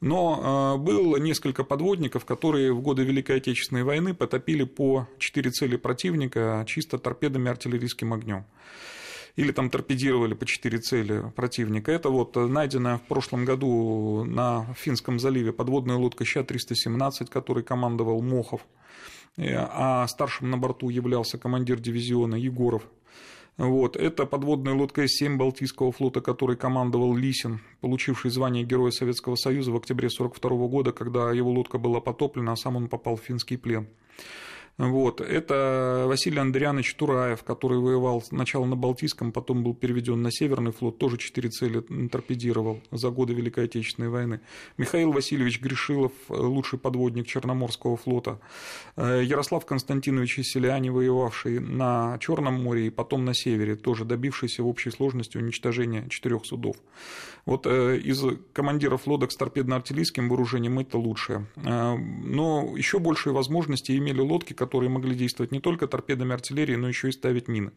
Но 0.01 0.75
э, 0.75 0.83
было 0.83 1.17
несколько 1.17 1.63
подводников, 1.63 2.25
которые 2.25 2.73
в 2.73 2.81
годы 2.81 3.03
Великой 3.03 3.37
Отечественной 3.37 3.83
войны 3.83 4.13
потопили 4.13 4.63
по 4.63 5.07
4 5.19 5.51
цели 5.51 5.75
противника 5.77 6.63
чисто 6.67 6.97
торпедами 6.97 7.49
артиллерийским 7.49 8.13
огнем 8.13 8.45
или 9.37 9.51
там 9.51 9.69
торпедировали 9.69 10.33
по 10.33 10.45
четыре 10.47 10.79
цели 10.79 11.31
противника. 11.35 11.91
Это 11.91 12.09
вот 12.09 12.35
найденная 12.35 12.97
в 12.97 13.03
прошлом 13.03 13.45
году 13.45 14.25
на 14.25 14.73
Финском 14.73 15.19
заливе 15.19 15.53
подводная 15.53 15.95
лодка 15.95 16.25
Ща-317, 16.25 17.27
которой 17.29 17.63
командовал 17.63 18.21
Мохов. 18.23 18.61
Э, 19.37 19.55
а 19.55 20.07
старшим 20.07 20.49
на 20.49 20.57
борту 20.57 20.89
являлся 20.89 21.37
командир 21.37 21.79
дивизиона 21.79 22.35
Егоров. 22.35 22.83
Вот. 23.57 23.95
Это 23.95 24.25
подводная 24.25 24.73
лодка 24.73 25.07
С-7 25.07 25.37
Балтийского 25.37 25.91
флота, 25.91 26.21
которой 26.21 26.57
командовал 26.57 27.15
Лисин, 27.15 27.59
получивший 27.81 28.29
звание 28.29 28.63
Героя 28.63 28.91
Советского 28.91 29.35
Союза 29.35 29.71
в 29.71 29.77
октябре 29.77 30.07
1942 30.07 30.67
года, 30.67 30.91
когда 30.91 31.31
его 31.31 31.51
лодка 31.51 31.79
была 31.79 31.99
потоплена, 31.99 32.51
а 32.51 32.55
сам 32.55 32.75
он 32.75 32.87
попал 32.87 33.15
в 33.15 33.21
финский 33.21 33.57
плен. 33.57 33.87
Вот. 34.77 35.21
Это 35.21 36.05
Василий 36.07 36.37
Андрианович 36.37 36.93
Тураев, 36.95 37.43
который 37.43 37.79
воевал 37.79 38.21
сначала 38.21 38.65
на 38.65 38.75
Балтийском, 38.75 39.31
потом 39.31 39.63
был 39.63 39.73
переведен 39.73 40.21
на 40.21 40.31
Северный 40.31 40.71
флот, 40.71 40.99
тоже 40.99 41.17
четыре 41.17 41.49
цели 41.49 41.81
торпедировал 42.09 42.81
за 42.91 43.09
годы 43.09 43.33
Великой 43.33 43.65
Отечественной 43.65 44.09
войны. 44.09 44.39
Михаил 44.77 45.11
Васильевич 45.11 45.61
Гришилов, 45.61 46.11
лучший 46.29 46.77
подводник 46.77 47.25
Черноморского 47.25 47.97
флота. 47.97 48.39
Э, 48.95 49.23
Ярослав 49.23 49.65
Константинович 49.65 50.41
Селяне, 50.43 50.91
воевавший 50.91 51.59
на 51.59 52.19
Черном 52.19 52.61
море 52.61 52.87
и 52.87 52.89
потом 52.91 53.25
на 53.25 53.33
Севере, 53.33 53.75
тоже 53.75 54.05
добившийся 54.05 54.61
в 54.61 54.67
общей 54.67 54.91
сложности 54.91 55.37
уничтожения 55.37 56.07
четырех 56.09 56.45
судов. 56.45 56.77
Вот 57.47 57.65
э, 57.65 57.97
из 57.97 58.21
командиров 58.51 59.07
лодок 59.07 59.31
с 59.31 59.37
торпедно-артиллерийским 59.37 60.27
вооружением 60.27 60.79
это 60.79 60.97
лучшее. 60.97 61.47
Э, 61.55 61.95
но 61.95 62.75
еще 62.75 62.99
большие 62.99 63.31
возможности 63.31 63.97
имели 63.97 64.19
лодки, 64.19 64.51
которые 64.51 64.89
могли 64.89 65.15
действовать 65.15 65.53
не 65.53 65.61
только 65.61 65.87
торпедами 65.87 66.33
артиллерии, 66.33 66.75
но 66.75 66.89
еще 66.89 67.07
и 67.07 67.13
ставить 67.13 67.47
мины. 67.47 67.71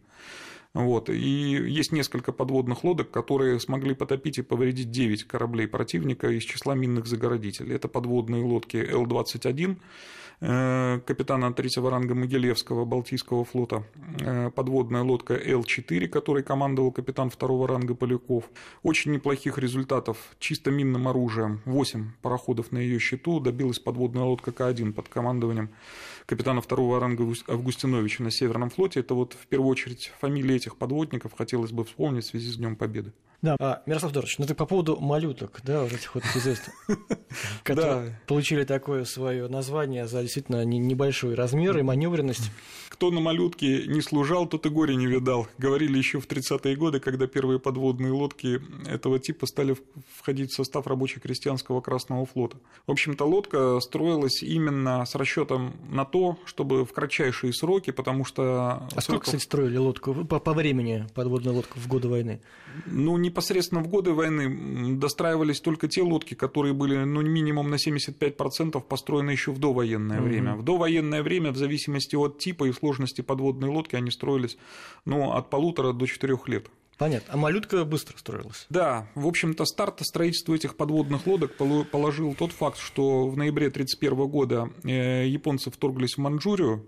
Вот. 0.74 1.08
И 1.08 1.12
есть 1.14 1.92
несколько 1.92 2.32
подводных 2.32 2.82
лодок, 2.82 3.12
которые 3.12 3.60
смогли 3.60 3.94
потопить 3.94 4.38
и 4.38 4.42
повредить 4.42 4.90
9 4.90 5.28
кораблей 5.28 5.68
противника 5.68 6.28
из 6.28 6.42
числа 6.42 6.74
минных 6.74 7.06
загородителей. 7.06 7.76
Это 7.76 7.86
подводные 7.86 8.42
лодки 8.42 8.76
Л-21, 8.76 9.76
Э, 9.76 9.76
капитана 10.40 11.52
третьего 11.52 11.90
ранга 11.90 12.14
Могилевского 12.14 12.86
Балтийского 12.86 13.44
флота, 13.44 13.84
э, 14.20 14.50
подводная 14.50 15.02
лодка 15.02 15.34
Л-4, 15.34 16.08
которой 16.08 16.42
командовал 16.42 16.92
капитан 16.92 17.28
второго 17.28 17.68
ранга 17.68 17.94
Поляков. 17.94 18.44
Очень 18.82 19.12
неплохих 19.12 19.58
результатов 19.58 20.16
чисто 20.38 20.70
минным 20.70 21.08
оружием. 21.08 21.60
8 21.66 22.12
пароходов 22.22 22.72
на 22.72 22.78
ее 22.78 22.98
счету 22.98 23.38
добилась 23.38 23.78
подводная 23.78 24.22
лодка 24.22 24.50
К-1 24.50 24.94
под 24.94 25.08
командованием 25.08 25.70
капитана 26.24 26.62
второго 26.62 27.00
ранга 27.00 27.24
Августиновича 27.46 28.22
на 28.22 28.30
Северном 28.30 28.70
флоте. 28.70 29.00
Это 29.00 29.14
вот 29.14 29.34
в 29.34 29.46
первую 29.46 29.68
очередь 29.68 30.10
фамилии 30.20 30.56
этих 30.56 30.76
подводников 30.76 31.34
хотелось 31.36 31.72
бы 31.72 31.84
вспомнить 31.84 32.24
в 32.24 32.28
связи 32.28 32.50
с 32.50 32.56
Днем 32.56 32.76
Победы. 32.76 33.12
Да, 33.42 33.56
а, 33.58 33.82
Мирослав 33.86 34.12
Дорож, 34.12 34.38
ну 34.38 34.44
ты 34.44 34.54
по 34.54 34.66
поводу 34.66 34.96
малюток, 35.00 35.60
да, 35.64 35.82
вот 35.82 35.92
этих 35.92 36.14
вот 36.14 36.24
известных, 36.36 36.74
которые 37.62 38.20
получили 38.26 38.64
такое 38.64 39.04
свое 39.04 39.48
название 39.48 40.06
за 40.06 40.20
действительно 40.20 40.62
небольшой 40.64 41.34
размер 41.34 41.78
и 41.78 41.82
маневренность. 41.82 42.50
Кто 42.90 43.10
на 43.10 43.20
малютке 43.20 43.86
не 43.86 44.02
служал, 44.02 44.46
тот 44.46 44.66
и 44.66 44.68
горе 44.68 44.94
не 44.94 45.06
видал. 45.06 45.48
Говорили 45.56 45.96
еще 45.96 46.20
в 46.20 46.28
30-е 46.28 46.76
годы, 46.76 47.00
когда 47.00 47.26
первые 47.26 47.58
подводные 47.58 48.12
лодки 48.12 48.60
этого 48.86 49.18
типа 49.18 49.46
стали 49.46 49.74
входить 50.18 50.50
в 50.50 50.54
состав 50.56 50.86
рабоче-крестьянского 50.86 51.80
Красного 51.80 52.26
флота. 52.26 52.58
В 52.86 52.90
общем-то, 52.90 53.24
лодка 53.24 53.80
строилась 53.80 54.42
именно 54.42 55.06
с 55.06 55.14
расчетом 55.14 55.76
на 55.88 56.04
то, 56.04 56.38
чтобы 56.44 56.84
в 56.84 56.92
кратчайшие 56.92 57.54
сроки, 57.54 57.90
потому 57.90 58.26
что... 58.26 58.86
А 58.94 59.00
сколько, 59.00 59.24
кстати, 59.24 59.42
строили 59.42 59.78
лодку 59.78 60.12
по, 60.26 60.38
по 60.38 60.52
времени, 60.52 61.06
подводную 61.14 61.56
лодку 61.56 61.78
в 61.78 61.88
годы 61.88 62.08
войны? 62.08 62.42
Ну, 62.86 63.16
непосредственно 63.30 63.80
в 63.80 63.88
годы 63.88 64.12
войны 64.12 64.96
достраивались 64.96 65.60
только 65.60 65.88
те 65.88 66.02
лодки, 66.02 66.34
которые 66.34 66.74
были 66.74 66.96
ну, 67.04 67.22
минимум 67.22 67.70
на 67.70 67.76
75% 67.76 68.80
построены 68.80 69.30
еще 69.30 69.52
в 69.52 69.58
довоенное 69.58 70.20
угу. 70.20 70.28
время. 70.28 70.56
В 70.56 70.62
довоенное 70.62 71.22
время, 71.22 71.52
в 71.52 71.56
зависимости 71.56 72.16
от 72.16 72.38
типа 72.38 72.64
и 72.64 72.72
сложности 72.72 73.20
подводной 73.20 73.68
лодки, 73.68 73.96
они 73.96 74.10
строились 74.10 74.58
ну, 75.04 75.32
от 75.32 75.48
полутора 75.50 75.92
до 75.92 76.06
четырех 76.06 76.48
лет. 76.48 76.66
Понятно. 76.98 77.32
А 77.32 77.36
малютка 77.38 77.86
быстро 77.86 78.18
строилась. 78.18 78.66
Да, 78.68 79.08
в 79.14 79.26
общем-то, 79.26 79.64
старт 79.64 80.00
строительства 80.02 80.54
этих 80.54 80.76
подводных 80.76 81.26
лодок 81.26 81.56
положил 81.90 82.34
тот 82.34 82.52
факт, 82.52 82.78
что 82.78 83.26
в 83.26 83.38
ноябре 83.38 83.68
1931 83.68 84.28
года 84.28 84.70
э, 84.84 85.26
японцы 85.26 85.70
вторглись 85.70 86.16
в 86.16 86.18
Манчжурию, 86.18 86.84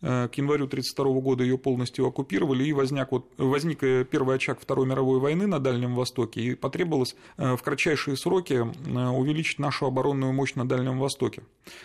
к 0.00 0.30
январю 0.34 0.64
1932 0.64 1.20
года 1.20 1.44
ее 1.44 1.58
полностью 1.58 2.06
оккупировали, 2.06 2.64
и 2.64 2.72
возник, 2.72 3.12
вот, 3.12 3.30
возник 3.36 3.82
э, 3.82 4.04
первый 4.04 4.36
очаг 4.36 4.58
Второй 4.60 4.86
мировой 4.86 5.20
войны 5.20 5.46
на 5.46 5.58
Дальнем 5.58 5.94
Востоке, 5.94 6.40
и 6.40 6.54
потребовалось 6.54 7.16
э, 7.36 7.56
в 7.56 7.62
кратчайшие 7.62 8.16
сроки 8.16 8.60
увеличить 8.60 9.58
нашу 9.58 9.86
оборонную 9.86 10.32
мощь 10.32 10.54
на 10.54 10.66
Дальнем 10.66 10.98
Востоке, 10.98 11.42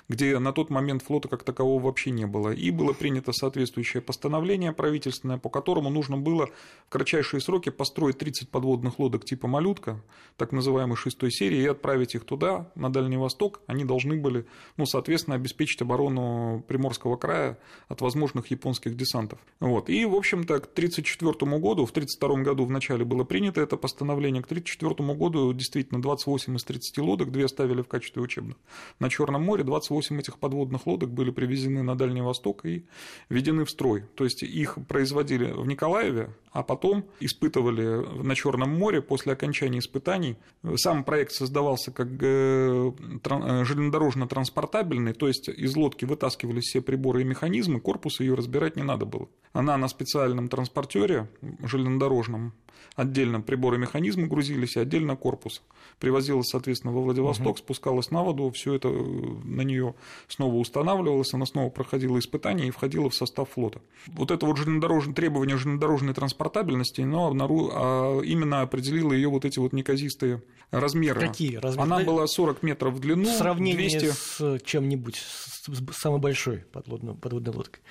где 0.08 0.39
на 0.39 0.54
тот 0.54 0.69
момент 0.69 1.04
флота 1.04 1.28
как 1.28 1.43
такового 1.43 1.84
вообще 1.84 2.12
не 2.12 2.25
было. 2.25 2.51
И 2.51 2.71
было 2.71 2.93
принято 2.93 3.34
соответствующее 3.34 4.01
постановление 4.01 4.71
правительственное, 4.71 5.38
по 5.38 5.49
которому 5.49 5.89
нужно 5.89 6.17
было 6.17 6.47
в 6.88 6.89
кратчайшие 6.89 7.41
сроки 7.41 7.69
построить 7.69 8.17
30 8.17 8.49
подводных 8.49 8.97
лодок 8.99 9.25
типа 9.25 9.47
«Малютка», 9.47 10.01
так 10.38 10.54
называемой 10.54 10.95
шестой 10.95 11.32
серии, 11.32 11.60
и 11.60 11.67
отправить 11.67 12.15
их 12.15 12.23
туда, 12.23 12.71
на 12.75 12.91
Дальний 12.91 13.17
Восток. 13.17 13.62
Они 13.67 13.84
должны 13.84 14.15
были, 14.15 14.45
ну, 14.78 14.86
соответственно, 14.86 15.36
обеспечить 15.36 15.82
оборону 15.82 16.63
Приморского 16.67 17.17
края 17.17 17.58
от 17.89 18.01
возможных 18.05 18.51
японских 18.51 18.95
десантов. 18.95 19.39
Вот. 19.59 19.89
И, 19.89 20.05
в 20.05 20.15
общем-то, 20.15 20.59
к 20.59 20.65
1934 20.71 21.59
году, 21.59 21.85
в 21.85 21.91
1932 21.91 22.43
году 22.43 22.65
вначале 22.65 23.03
было 23.03 23.23
принято 23.23 23.61
это 23.61 23.77
постановление, 23.77 24.43
к 24.43 24.45
1934 24.45 25.13
году 25.15 25.53
действительно 25.53 26.01
28 26.01 26.55
из 26.55 26.63
30 26.63 26.97
лодок, 26.99 27.31
две 27.31 27.45
оставили 27.45 27.81
в 27.81 27.87
качестве 27.87 28.21
учебных. 28.21 28.57
На 28.99 29.09
Черном 29.09 29.43
море 29.43 29.63
28 29.63 30.19
этих 30.19 30.37
подводных 30.37 30.85
лодок 30.85 31.09
были 31.09 31.31
привезены 31.31 31.81
на 31.81 31.95
Дальний 31.95 32.21
Восток 32.21 32.65
и 32.65 32.85
введены 33.29 33.65
в 33.65 33.71
строй. 33.71 34.03
То 34.15 34.23
есть 34.23 34.43
их 34.43 34.77
производили 34.87 35.51
в 35.51 35.65
Николаеве, 35.65 36.29
а 36.51 36.63
потом 36.63 37.05
испытывали 37.19 38.23
на 38.23 38.35
Черном 38.35 38.69
море 38.69 39.01
после 39.01 39.33
окончания 39.33 39.79
испытаний. 39.79 40.37
Сам 40.75 41.03
проект 41.03 41.33
создавался 41.33 41.91
как 41.91 42.07
э, 42.21 42.91
э, 43.23 43.63
железнодорожно-транспортабельный, 43.65 45.13
то 45.13 45.27
есть 45.27 45.49
из 45.49 45.75
лодки 45.75 46.05
вытаскивались 46.05 46.65
все 46.65 46.81
приборы 46.81 47.21
и 47.21 47.25
механизмы, 47.25 47.79
корпус 47.95 48.19
ее 48.19 48.34
разбирать 48.36 48.75
не 48.75 48.84
надо 48.84 49.05
было. 49.05 49.29
Она 49.53 49.77
на 49.77 49.88
специальном 49.88 50.49
транспортере 50.49 51.29
железнодорожном 51.63 52.53
отдельно 52.95 53.41
приборы 53.41 53.77
механизмы 53.77 54.27
грузились, 54.27 54.75
и 54.75 54.79
отдельно 54.79 55.15
корпус. 55.15 55.61
Привозилась, 55.99 56.47
соответственно, 56.47 56.93
во 56.93 57.01
Владивосток, 57.01 57.47
угу. 57.47 57.57
спускалась 57.57 58.11
на 58.11 58.23
воду, 58.23 58.51
все 58.51 58.73
это 58.73 58.89
э, 58.89 58.91
на 58.91 59.61
нее 59.61 59.95
снова 60.27 60.55
устанавливалось, 60.55 61.33
она 61.33 61.45
снова 61.45 61.69
проходила 61.69 62.19
испытания 62.19 62.67
и 62.67 62.71
входила 62.71 63.09
в 63.09 63.15
состав 63.15 63.49
флота. 63.49 63.81
Вот 64.07 64.31
это 64.31 64.45
вот 64.45 64.57
железнодорожное 64.57 65.15
требование 65.15 65.57
железнодорожной 65.57 66.13
транспортабельности, 66.13 67.01
но 67.01 67.27
обнару... 67.27 67.69
а 67.73 68.21
именно 68.21 68.61
определило 68.61 69.13
ее 69.13 69.29
вот 69.29 69.45
эти 69.45 69.59
вот 69.59 69.73
неказистые 69.73 70.41
размеры. 70.71 71.19
Какие 71.19 71.57
размеры? 71.57 71.83
Она 71.83 71.99
была 71.99 72.27
40 72.27 72.63
метров 72.63 72.93
в 72.93 72.99
длину. 72.99 73.25
В 73.25 73.37
сравнении 73.37 73.87
200... 73.89 74.11
с 74.11 74.59
чем-нибудь, 74.63 75.17
с 75.17 75.69
самой 75.93 76.19
большой 76.19 76.65
подводной, 76.71 77.15
подводной 77.15 77.53
лодкой. 77.53 77.81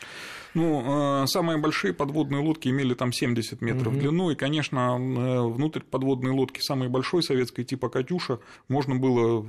Ну, 0.55 1.23
э, 1.25 1.27
самые 1.27 1.59
большие 1.59 1.93
подводные 1.93 2.41
лодки 2.41 2.69
имели 2.69 2.95
там 2.95 3.13
70 3.13 3.61
метров 3.61 3.89
угу. 3.89 3.97
в 3.97 3.99
длину, 3.99 4.31
и, 4.31 4.37
конечно, 4.37 4.97
э, 4.97 5.43
внутрь 5.43 5.81
подводной 5.81 6.31
лодки 6.31 6.61
самой 6.61 6.89
большой 6.89 7.23
советской 7.23 7.65
типа 7.65 7.89
«Катюша» 7.89 8.39
можно 8.69 8.95
было 8.95 9.45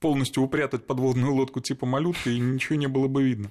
полностью 0.00 0.42
упрятать 0.42 0.86
подводную 0.86 1.34
лодку 1.34 1.60
типа 1.60 1.86
малютка, 1.86 2.30
и 2.30 2.38
ничего 2.40 2.76
не 2.76 2.88
было 2.88 3.06
бы 3.06 3.22
видно. 3.22 3.50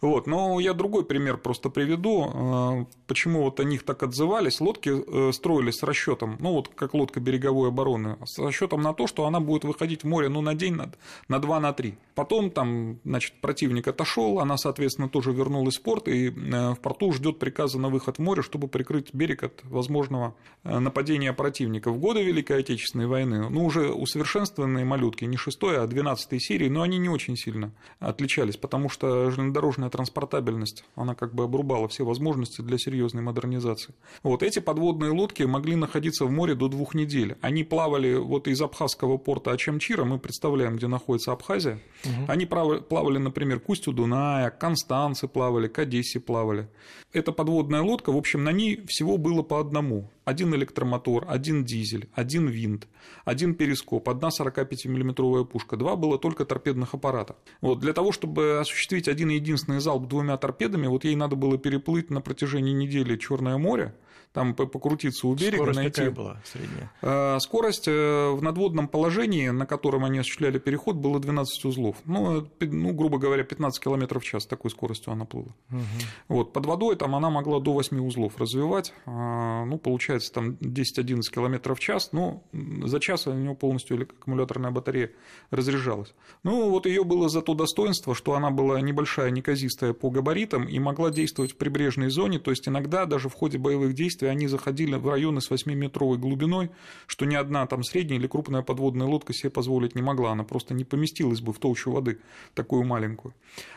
Вот. 0.00 0.26
Но 0.26 0.60
я 0.60 0.74
другой 0.74 1.04
пример 1.04 1.38
просто 1.38 1.70
приведу, 1.70 2.30
э, 2.32 2.84
почему 3.06 3.42
вот 3.42 3.58
о 3.60 3.64
них 3.64 3.82
так 3.82 4.02
отзывались. 4.02 4.60
Лодки 4.60 4.90
э, 4.90 5.32
строились 5.32 5.76
с 5.76 5.82
расчетом, 5.82 6.36
ну 6.38 6.52
вот 6.52 6.68
как 6.68 6.94
лодка 6.94 7.18
береговой 7.18 7.68
обороны, 7.68 8.18
с 8.24 8.38
расчетом 8.38 8.82
на 8.82 8.92
то, 8.92 9.06
что 9.06 9.26
она 9.26 9.40
будет 9.40 9.64
выходить 9.64 10.04
в 10.04 10.06
море 10.06 10.28
ну, 10.28 10.42
на 10.42 10.54
день, 10.54 10.74
на, 10.74 10.92
на 11.28 11.38
2, 11.38 11.60
на 11.60 11.72
3. 11.72 11.94
Потом 12.14 12.50
там, 12.50 12.98
значит, 13.04 13.40
противник 13.40 13.88
отошел, 13.88 14.40
она, 14.40 14.58
соответственно, 14.58 15.08
тоже 15.08 15.32
вернулась 15.32 15.78
в 15.78 15.82
порт, 15.82 16.08
и 16.08 16.28
э, 16.28 16.70
в 16.74 16.76
порту 16.80 17.12
ждет 17.12 17.38
приказа 17.38 17.78
на 17.78 17.88
выход 17.88 18.18
в 18.18 18.20
море, 18.20 18.42
чтобы 18.42 18.68
прикрыть 18.68 19.14
берег 19.14 19.44
от 19.44 19.64
возможного 19.64 20.34
нападения 20.62 21.32
противника. 21.32 21.90
В 21.90 21.98
годы 21.98 22.22
Великой 22.22 22.60
Отечественной 22.60 23.06
войны, 23.06 23.48
ну, 23.48 23.64
уже 23.64 23.90
усовершенствованные 23.92 24.84
малютки, 24.84 25.24
не 25.24 25.36
6, 25.36 25.58
а 25.62 25.85
12 25.86 26.42
серии, 26.42 26.68
но 26.68 26.82
они 26.82 26.98
не 26.98 27.08
очень 27.08 27.36
сильно 27.36 27.72
отличались, 27.98 28.56
потому 28.56 28.88
что 28.88 29.30
железнодорожная 29.30 29.90
транспортабельность, 29.90 30.84
она 30.94 31.14
как 31.14 31.34
бы 31.34 31.44
обрубала 31.44 31.88
все 31.88 32.04
возможности 32.04 32.60
для 32.60 32.78
серьезной 32.78 33.22
модернизации. 33.22 33.94
Вот 34.22 34.42
эти 34.42 34.58
подводные 34.58 35.10
лодки 35.10 35.42
могли 35.42 35.76
находиться 35.76 36.24
в 36.24 36.30
море 36.30 36.54
до 36.54 36.68
двух 36.68 36.94
недель. 36.94 37.36
Они 37.40 37.64
плавали 37.64 38.14
вот 38.14 38.48
из 38.48 38.60
абхазского 38.60 39.16
порта 39.16 39.52
Ачамчира, 39.52 40.04
мы 40.04 40.18
представляем, 40.18 40.76
где 40.76 40.86
находится 40.86 41.32
Абхазия. 41.32 41.80
Угу. 42.04 42.26
Они 42.28 42.46
плавали, 42.46 43.18
например, 43.18 43.60
к 43.60 43.68
устью 43.68 43.92
Дуная, 43.92 44.50
к 44.50 44.58
Констанце 44.58 45.28
плавали, 45.28 45.68
к 45.68 45.78
Одессе 45.78 46.20
плавали. 46.20 46.68
Эта 47.12 47.32
подводная 47.32 47.82
лодка, 47.82 48.12
в 48.12 48.16
общем, 48.16 48.44
на 48.44 48.52
ней 48.52 48.84
всего 48.86 49.16
было 49.16 49.42
по 49.42 49.60
одному 49.60 50.10
один 50.26 50.52
электромотор, 50.56 51.24
один 51.28 51.64
дизель, 51.64 52.08
один 52.12 52.48
винт, 52.48 52.88
один 53.24 53.54
перископ, 53.54 54.08
одна 54.08 54.28
45-миллиметровая 54.28 55.44
пушка, 55.44 55.76
два 55.76 55.94
было 55.94 56.18
только 56.18 56.44
торпедных 56.44 56.94
аппарата. 56.94 57.36
Вот, 57.60 57.78
для 57.78 57.92
того, 57.92 58.10
чтобы 58.10 58.58
осуществить 58.58 59.06
один 59.06 59.28
единственный 59.28 59.78
залп 59.78 60.08
двумя 60.08 60.36
торпедами, 60.36 60.88
вот 60.88 61.04
ей 61.04 61.14
надо 61.14 61.36
было 61.36 61.56
переплыть 61.58 62.10
на 62.10 62.20
протяжении 62.20 62.72
недели 62.72 63.16
Черное 63.16 63.56
море, 63.56 63.94
там 64.32 64.54
покрутиться 64.54 65.26
у 65.26 65.34
берега, 65.34 65.56
Скорость 65.56 65.76
найти. 65.76 65.92
какая 65.92 66.10
была 66.10 66.42
средняя? 66.44 66.92
А, 67.00 67.38
скорость 67.40 67.88
э, 67.88 68.30
в 68.30 68.42
надводном 68.42 68.86
положении, 68.86 69.48
на 69.48 69.64
котором 69.64 70.04
они 70.04 70.18
осуществляли 70.18 70.58
переход, 70.58 70.96
было 70.96 71.18
12 71.18 71.64
узлов. 71.64 71.96
Ну, 72.04 72.46
ну 72.60 72.92
грубо 72.92 73.18
говоря, 73.18 73.44
15 73.44 73.82
км 73.82 74.18
в 74.18 74.24
час 74.24 74.46
такой 74.46 74.70
скоростью 74.70 75.12
она 75.12 75.24
плыла. 75.24 75.54
Угу. 75.70 75.80
Вот, 76.28 76.52
под 76.52 76.66
водой 76.66 76.96
там 76.96 77.14
она 77.14 77.30
могла 77.30 77.60
до 77.60 77.72
8 77.72 77.98
узлов 78.06 78.36
развивать. 78.38 78.92
А, 79.06 79.64
ну, 79.64 79.78
получается, 79.78 80.32
там 80.32 80.50
10-11 80.60 81.22
км 81.32 81.74
в 81.74 81.80
час, 81.80 82.10
но 82.12 82.42
за 82.52 83.00
час 83.00 83.26
у 83.26 83.32
нее 83.32 83.54
полностью 83.54 84.02
аккумуляторная 84.02 84.70
батарея 84.70 85.12
разряжалась. 85.50 86.14
Ну, 86.42 86.68
вот 86.68 86.86
ее 86.86 87.04
было 87.04 87.28
за 87.28 87.40
то 87.40 87.54
достоинство, 87.54 88.14
что 88.14 88.34
она 88.34 88.50
была 88.50 88.80
небольшая, 88.80 89.30
неказистая 89.30 89.94
по 89.94 90.10
габаритам 90.10 90.64
и 90.64 90.78
могла 90.78 91.10
действовать 91.10 91.52
в 91.52 91.56
прибрежной 91.56 92.10
зоне, 92.10 92.38
то 92.38 92.50
есть 92.50 92.68
иногда 92.68 93.06
даже 93.06 93.28
в 93.28 93.34
ходе 93.34 93.58
боевых 93.58 93.94
действий 93.94 94.15
и 94.22 94.26
они 94.26 94.46
заходили 94.46 94.94
в 94.94 95.08
районы 95.08 95.40
с 95.40 95.50
8-метровой 95.50 96.18
глубиной, 96.18 96.70
что 97.06 97.24
ни 97.24 97.34
одна 97.34 97.66
там 97.66 97.82
средняя 97.82 98.18
или 98.18 98.26
крупная 98.26 98.62
подводная 98.62 99.06
лодка 99.06 99.32
себе 99.32 99.50
позволить 99.50 99.94
не 99.94 100.02
могла, 100.02 100.32
она 100.32 100.44
просто 100.44 100.74
не 100.74 100.84
поместилась 100.84 101.40
бы 101.40 101.52
в 101.52 101.58
толщу 101.58 101.92
воды, 101.92 102.18
такую 102.54 102.84
маленькую. 102.84 103.34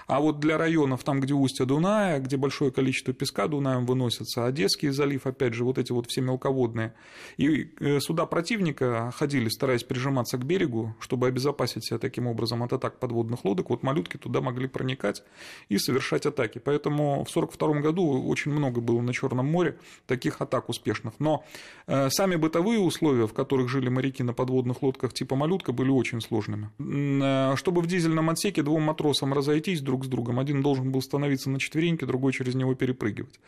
А 0.08 0.20
вот 0.20 0.40
для 0.40 0.58
районов, 0.58 1.04
там, 1.04 1.20
где 1.20 1.34
устья 1.34 1.66
Дуная, 1.66 2.20
где 2.20 2.38
большое 2.38 2.72
количество 2.72 3.14
песка 3.14 3.48
Дунаем 3.48 3.86
выносится, 3.86 4.46
Одесский 4.46 4.90
залив, 4.90 5.26
опять 5.28 5.54
же, 5.54 5.64
вот 5.64 5.78
эти 5.78 5.92
вот 5.92 6.08
все 6.08 6.22
мелководные, 6.22 6.94
и 7.38 7.72
э, 7.80 8.00
суда 8.00 8.26
противника 8.26 9.12
ходили, 9.16 9.50
стараясь 9.50 9.84
прижиматься 9.84 10.38
к 10.38 10.46
берегу, 10.46 10.96
чтобы 11.00 11.28
обезопасить 11.28 11.86
себя 11.86 12.00
таким 12.00 12.28
образом 12.28 12.64
от 12.64 12.74
атак 12.74 13.00
подводных 13.00 13.46
лодок, 13.46 13.70
вот 13.70 13.84
малютки 13.84 14.18
туда 14.18 14.42
могли 14.42 14.68
проникать 14.68 15.24
и 15.70 15.78
совершать 15.78 16.26
атаки. 16.26 16.60
Поэтому 16.60 17.24
в 17.24 17.30
1942 17.30 17.82
году 17.82 18.28
очень 18.28 18.52
много 18.52 18.82
было 18.82 19.02
на 19.02 19.14
Черном 19.14 19.46
море 19.46 19.78
таких 20.08 20.29
атак 20.38 20.70
успешных. 20.70 21.14
Но 21.20 21.44
э, 21.88 22.10
сами 22.10 22.36
бытовые 22.36 22.80
условия, 22.80 23.28
в 23.28 23.34
которых 23.34 23.70
жили 23.70 23.90
моряки 23.90 24.24
на 24.24 24.34
подводных 24.34 24.82
лодках 24.82 25.14
типа 25.14 25.36
«Малютка», 25.36 25.72
были 25.72 25.90
очень 25.90 26.22
сложными. 26.22 26.70
Э, 26.80 27.56
чтобы 27.56 27.82
в 27.82 27.88
дизельном 27.88 28.30
отсеке 28.30 28.62
двум 28.62 28.84
матросам 28.84 29.34
разойтись 29.34 29.82
друг 29.82 30.06
с 30.06 30.08
другом, 30.08 30.40
один 30.40 30.62
должен 30.62 30.92
был 30.92 31.02
становиться 31.02 31.50
на 31.50 31.60
четвереньки, 31.60 32.06
другой 32.06 32.34
через 32.34 32.56
него 32.56 32.76
перепрыгивать. 32.76 33.40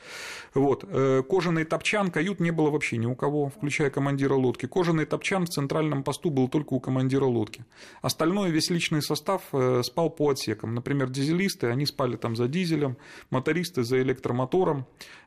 Вот. 0.54 0.84
Э, 0.88 1.24
кожаный 1.28 1.66
топчан 1.66 2.12
кают 2.12 2.40
не 2.40 2.52
было 2.52 2.70
вообще 2.70 2.98
ни 2.98 3.06
у 3.06 3.16
кого, 3.16 3.50
включая 3.50 3.90
командира 3.90 4.36
лодки. 4.36 4.66
Кожаный 4.66 5.06
топчан 5.06 5.46
в 5.46 5.50
центральном 5.50 6.04
посту 6.04 6.30
был 6.30 6.48
только 6.48 6.74
у 6.74 6.80
командира 6.80 7.26
лодки. 7.26 7.66
Остальное, 8.02 8.50
весь 8.50 8.70
личный 8.70 9.02
состав 9.02 9.42
спал 9.84 10.10
по 10.10 10.30
отсекам. 10.30 10.76
Например, 10.76 11.10
дизелисты, 11.10 11.68
они 11.68 11.86
спали 11.86 12.16
там 12.16 12.36
за 12.36 12.48
дизелем, 12.48 12.98
мотористы 13.30 13.84
за 13.84 14.02
электромотором, 14.02 14.86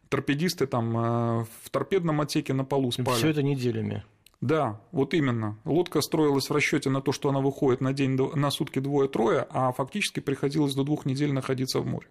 торпедисты 0.09 0.67
там 0.67 0.97
э, 0.97 1.45
в 1.63 1.71
торпедном 1.71 2.21
отсеке 2.21 2.53
на 2.53 2.65
полу 2.65 2.91
спали. 2.91 3.17
Все 3.17 3.29
это 3.29 3.43
неделями. 3.43 4.05
Да, 4.45 4.79
вот 4.93 5.15
именно. 5.15 5.59
Лодка 5.65 6.03
строилась 6.03 6.51
в 6.51 6.53
расчете 6.53 6.91
на 6.91 7.01
то, 7.01 7.13
что 7.13 7.31
она 7.31 7.41
выходит 7.41 7.81
на 7.81 7.95
день, 7.95 8.11
на 8.11 8.51
сутки 8.51 8.79
двое-трое, 8.79 9.47
а 9.49 9.73
фактически 9.73 10.21
приходилось 10.21 10.75
до 10.75 10.85
двух 10.85 11.07
недель 11.07 11.33
находиться 11.33 11.81
в 11.81 11.87
море. 11.87 12.09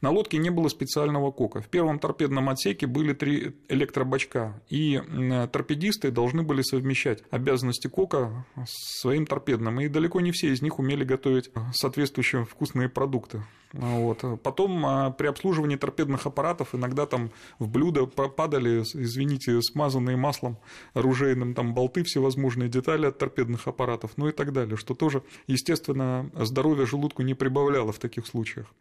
На 0.00 0.10
лодке 0.10 0.38
не 0.38 0.50
было 0.50 0.68
специального 0.68 1.32
кока. 1.32 1.60
В 1.60 1.68
первом 1.68 1.98
торпедном 1.98 2.48
отсеке 2.48 2.86
были 2.86 3.12
три 3.12 3.56
электробачка, 3.68 4.62
и 4.68 5.02
торпедисты 5.50 6.12
должны 6.12 6.44
были 6.44 6.62
совмещать 6.62 7.24
обязанности 7.30 7.88
кока 7.88 8.46
с 8.54 9.00
своим 9.00 9.26
торпедным, 9.26 9.80
и 9.80 9.88
далеко 9.88 10.20
не 10.20 10.30
все 10.30 10.52
из 10.52 10.62
них 10.62 10.78
умели 10.78 11.02
готовить 11.02 11.50
соответствующие 11.72 12.44
вкусные 12.44 12.88
продукты. 12.88 13.42
Вот. 13.74 14.24
Потом 14.42 14.86
а, 14.86 15.10
при 15.10 15.26
обслуживании 15.26 15.76
торпедных 15.76 16.26
аппаратов 16.26 16.74
иногда 16.74 17.06
там 17.06 17.30
в 17.58 17.68
блюдо 17.68 18.06
падали, 18.06 18.82
извините, 18.82 19.60
смазанные 19.62 20.16
маслом 20.16 20.58
оружейным 20.92 21.54
там 21.54 21.74
болты, 21.74 22.04
всевозможные 22.04 22.68
детали 22.68 23.06
от 23.06 23.18
торпедных 23.18 23.66
аппаратов, 23.66 24.12
ну 24.16 24.28
и 24.28 24.32
так 24.32 24.52
далее, 24.52 24.76
что 24.76 24.94
тоже, 24.94 25.22
естественно, 25.48 26.30
здоровье 26.34 26.86
желудку 26.86 27.22
не 27.22 27.34
прибавляло 27.34 27.92
в 27.92 27.98
таких 27.98 28.26
случаях. 28.28 28.72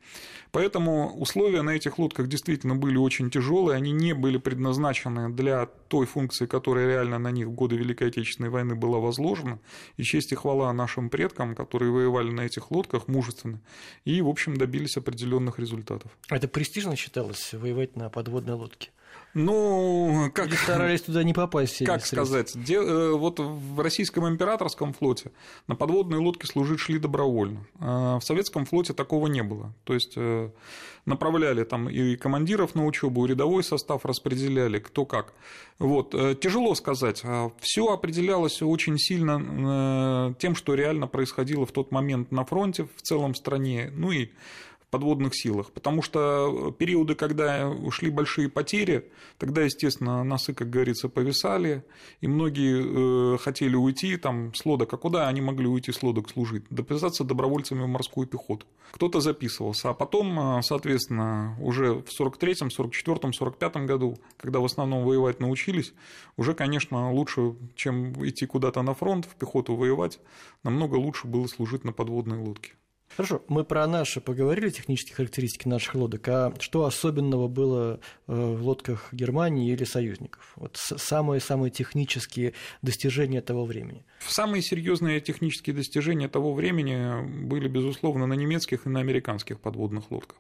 Поэтому 0.52 1.12
условия 1.18 1.64
на 1.64 1.72
этих 1.72 1.98
лодках 1.98 2.28
действительно 2.28 2.76
были 2.76 2.98
очень 2.98 3.32
тяжелые, 3.32 3.78
они 3.78 3.92
не 3.92 4.14
были 4.14 4.38
предназначены 4.38 5.30
для 5.30 5.66
той 5.88 6.06
функции, 6.06 6.46
которая 6.46 6.88
реально 6.88 7.18
на 7.18 7.32
них 7.32 7.48
в 7.48 7.52
годы 7.52 7.78
Великой 7.78 8.10
Отечественной 8.10 8.52
войны 8.52 8.76
была 8.76 9.00
возложена, 9.00 9.60
и 9.98 10.04
честь 10.04 10.32
и 10.32 10.36
хвала 10.36 10.72
нашим 10.72 11.10
предкам, 11.10 11.56
которые 11.56 11.92
воевали 11.92 12.30
на 12.30 12.42
этих 12.42 12.70
лодках 12.70 13.08
мужественно, 13.08 13.60
и, 14.06 14.22
в 14.22 14.28
общем, 14.28 14.56
добились 14.56 14.83
добились 14.84 14.98
определенных 14.98 15.60
результатов. 15.60 16.12
А 16.30 16.36
это 16.36 16.48
престижно 16.48 16.96
считалось 16.96 17.54
воевать 17.54 17.96
на 17.96 18.10
подводной 18.10 18.56
лодке? 18.56 18.90
Ну, 19.36 20.30
как... 20.34 20.48
Или 20.48 20.56
старались 20.56 21.02
туда 21.02 21.24
не 21.24 21.34
попасть? 21.34 21.84
Как 21.86 22.06
сказать? 22.06 22.52
Де... 22.56 22.76
Э, 22.76 23.14
вот 23.14 23.40
в 23.40 23.80
российском 23.80 24.28
императорском 24.28 24.94
флоте 24.94 25.32
на 25.68 25.76
подводной 25.76 26.20
лодке 26.20 26.46
служить 26.46 26.80
шли 26.80 27.00
добровольно. 27.00 27.66
А 27.80 28.20
в 28.20 28.24
советском 28.24 28.66
флоте 28.66 28.94
такого 28.94 29.26
не 29.26 29.42
было. 29.42 29.74
То 29.86 29.96
есть 29.96 30.14
э, 30.18 30.52
направляли 31.06 31.64
там 31.64 31.90
и 31.90 32.16
командиров 32.16 32.76
на 32.76 32.86
учебу, 32.86 33.26
и 33.26 33.30
рядовой 33.30 33.64
состав 33.64 34.06
распределяли, 34.06 34.78
кто 34.78 35.06
как. 35.06 35.34
Вот. 35.80 36.14
Э, 36.14 36.36
тяжело 36.36 36.76
сказать. 36.76 37.22
А 37.24 37.52
Все 37.60 37.88
определялось 37.88 38.62
очень 38.62 39.00
сильно 39.00 40.36
тем, 40.38 40.56
что 40.56 40.76
реально 40.76 41.08
происходило 41.08 41.66
в 41.66 41.72
тот 41.72 41.92
момент 41.92 42.32
на 42.32 42.46
фронте, 42.46 42.88
в 42.96 43.02
целом 43.02 43.34
стране, 43.34 43.92
ну 43.96 44.12
и 44.12 44.30
подводных 44.94 45.36
силах, 45.36 45.72
потому 45.72 46.04
что 46.04 46.72
периоды, 46.78 47.16
когда 47.16 47.68
ушли 47.68 48.12
большие 48.12 48.48
потери, 48.48 49.10
тогда, 49.40 49.64
естественно, 49.64 50.24
носы, 50.24 50.54
как 50.54 50.70
говорится, 50.70 51.10
повисали, 51.10 51.84
и 52.22 52.28
многие 52.28 53.34
э, 53.34 53.38
хотели 53.40 53.76
уйти 53.76 54.18
там, 54.18 54.54
с 54.54 54.64
лодок, 54.68 54.94
а 54.94 54.98
куда 54.98 55.28
они 55.28 55.42
могли 55.42 55.66
уйти 55.66 55.92
с 55.92 56.04
лодок 56.04 56.30
служить? 56.30 56.66
Дописаться 56.70 57.24
добровольцами 57.24 57.82
в 57.82 57.88
морскую 57.88 58.28
пехоту. 58.28 58.68
Кто-то 58.92 59.20
записывался, 59.20 59.90
а 59.90 59.94
потом, 59.96 60.40
э, 60.40 60.62
соответственно, 60.62 61.58
уже 61.60 61.96
в 61.96 62.10
43-м, 62.22 62.68
44-м, 62.68 63.32
45-м 63.32 63.88
году, 63.88 64.20
когда 64.38 64.60
в 64.60 64.66
основном 64.66 65.06
воевать 65.06 65.40
научились, 65.40 65.96
уже, 66.38 66.54
конечно, 66.54 67.12
лучше, 67.12 67.56
чем 67.74 68.14
идти 68.24 68.46
куда-то 68.46 68.84
на 68.84 68.94
фронт, 68.94 69.26
в 69.26 69.34
пехоту 69.38 69.76
воевать, 69.76 70.20
намного 70.62 70.98
лучше 70.98 71.26
было 71.26 71.48
служить 71.48 71.84
на 71.84 71.94
подводной 71.94 72.38
лодке. 72.38 72.74
Хорошо, 73.16 73.44
мы 73.48 73.64
про 73.64 73.86
наши 73.86 74.22
поговорили, 74.22 74.70
технические 74.70 75.16
характеристики 75.16 75.68
наших 75.68 75.94
лодок, 75.94 76.28
а 76.28 76.54
что 76.60 76.86
особенного 76.86 77.48
было 77.48 78.00
э, 78.28 78.34
в 78.34 78.64
лодках 78.64 79.10
Германии 79.12 79.72
или 79.72 79.84
союзников? 79.84 80.54
Вот 80.56 80.78
самые-самые 80.78 81.70
технические 81.70 82.54
достижения 82.82 83.42
того 83.42 83.66
времени. 83.66 84.04
Самые 84.20 84.64
серьезные 84.64 85.22
технические 85.22 85.76
достижения 85.76 86.28
того 86.28 86.54
времени 86.56 87.44
были, 87.46 87.68
безусловно, 87.68 88.26
на 88.26 88.34
немецких 88.34 88.88
и 88.88 88.90
на 88.90 89.00
американских 89.02 89.60
подводных 89.60 90.10
лодках. 90.10 90.38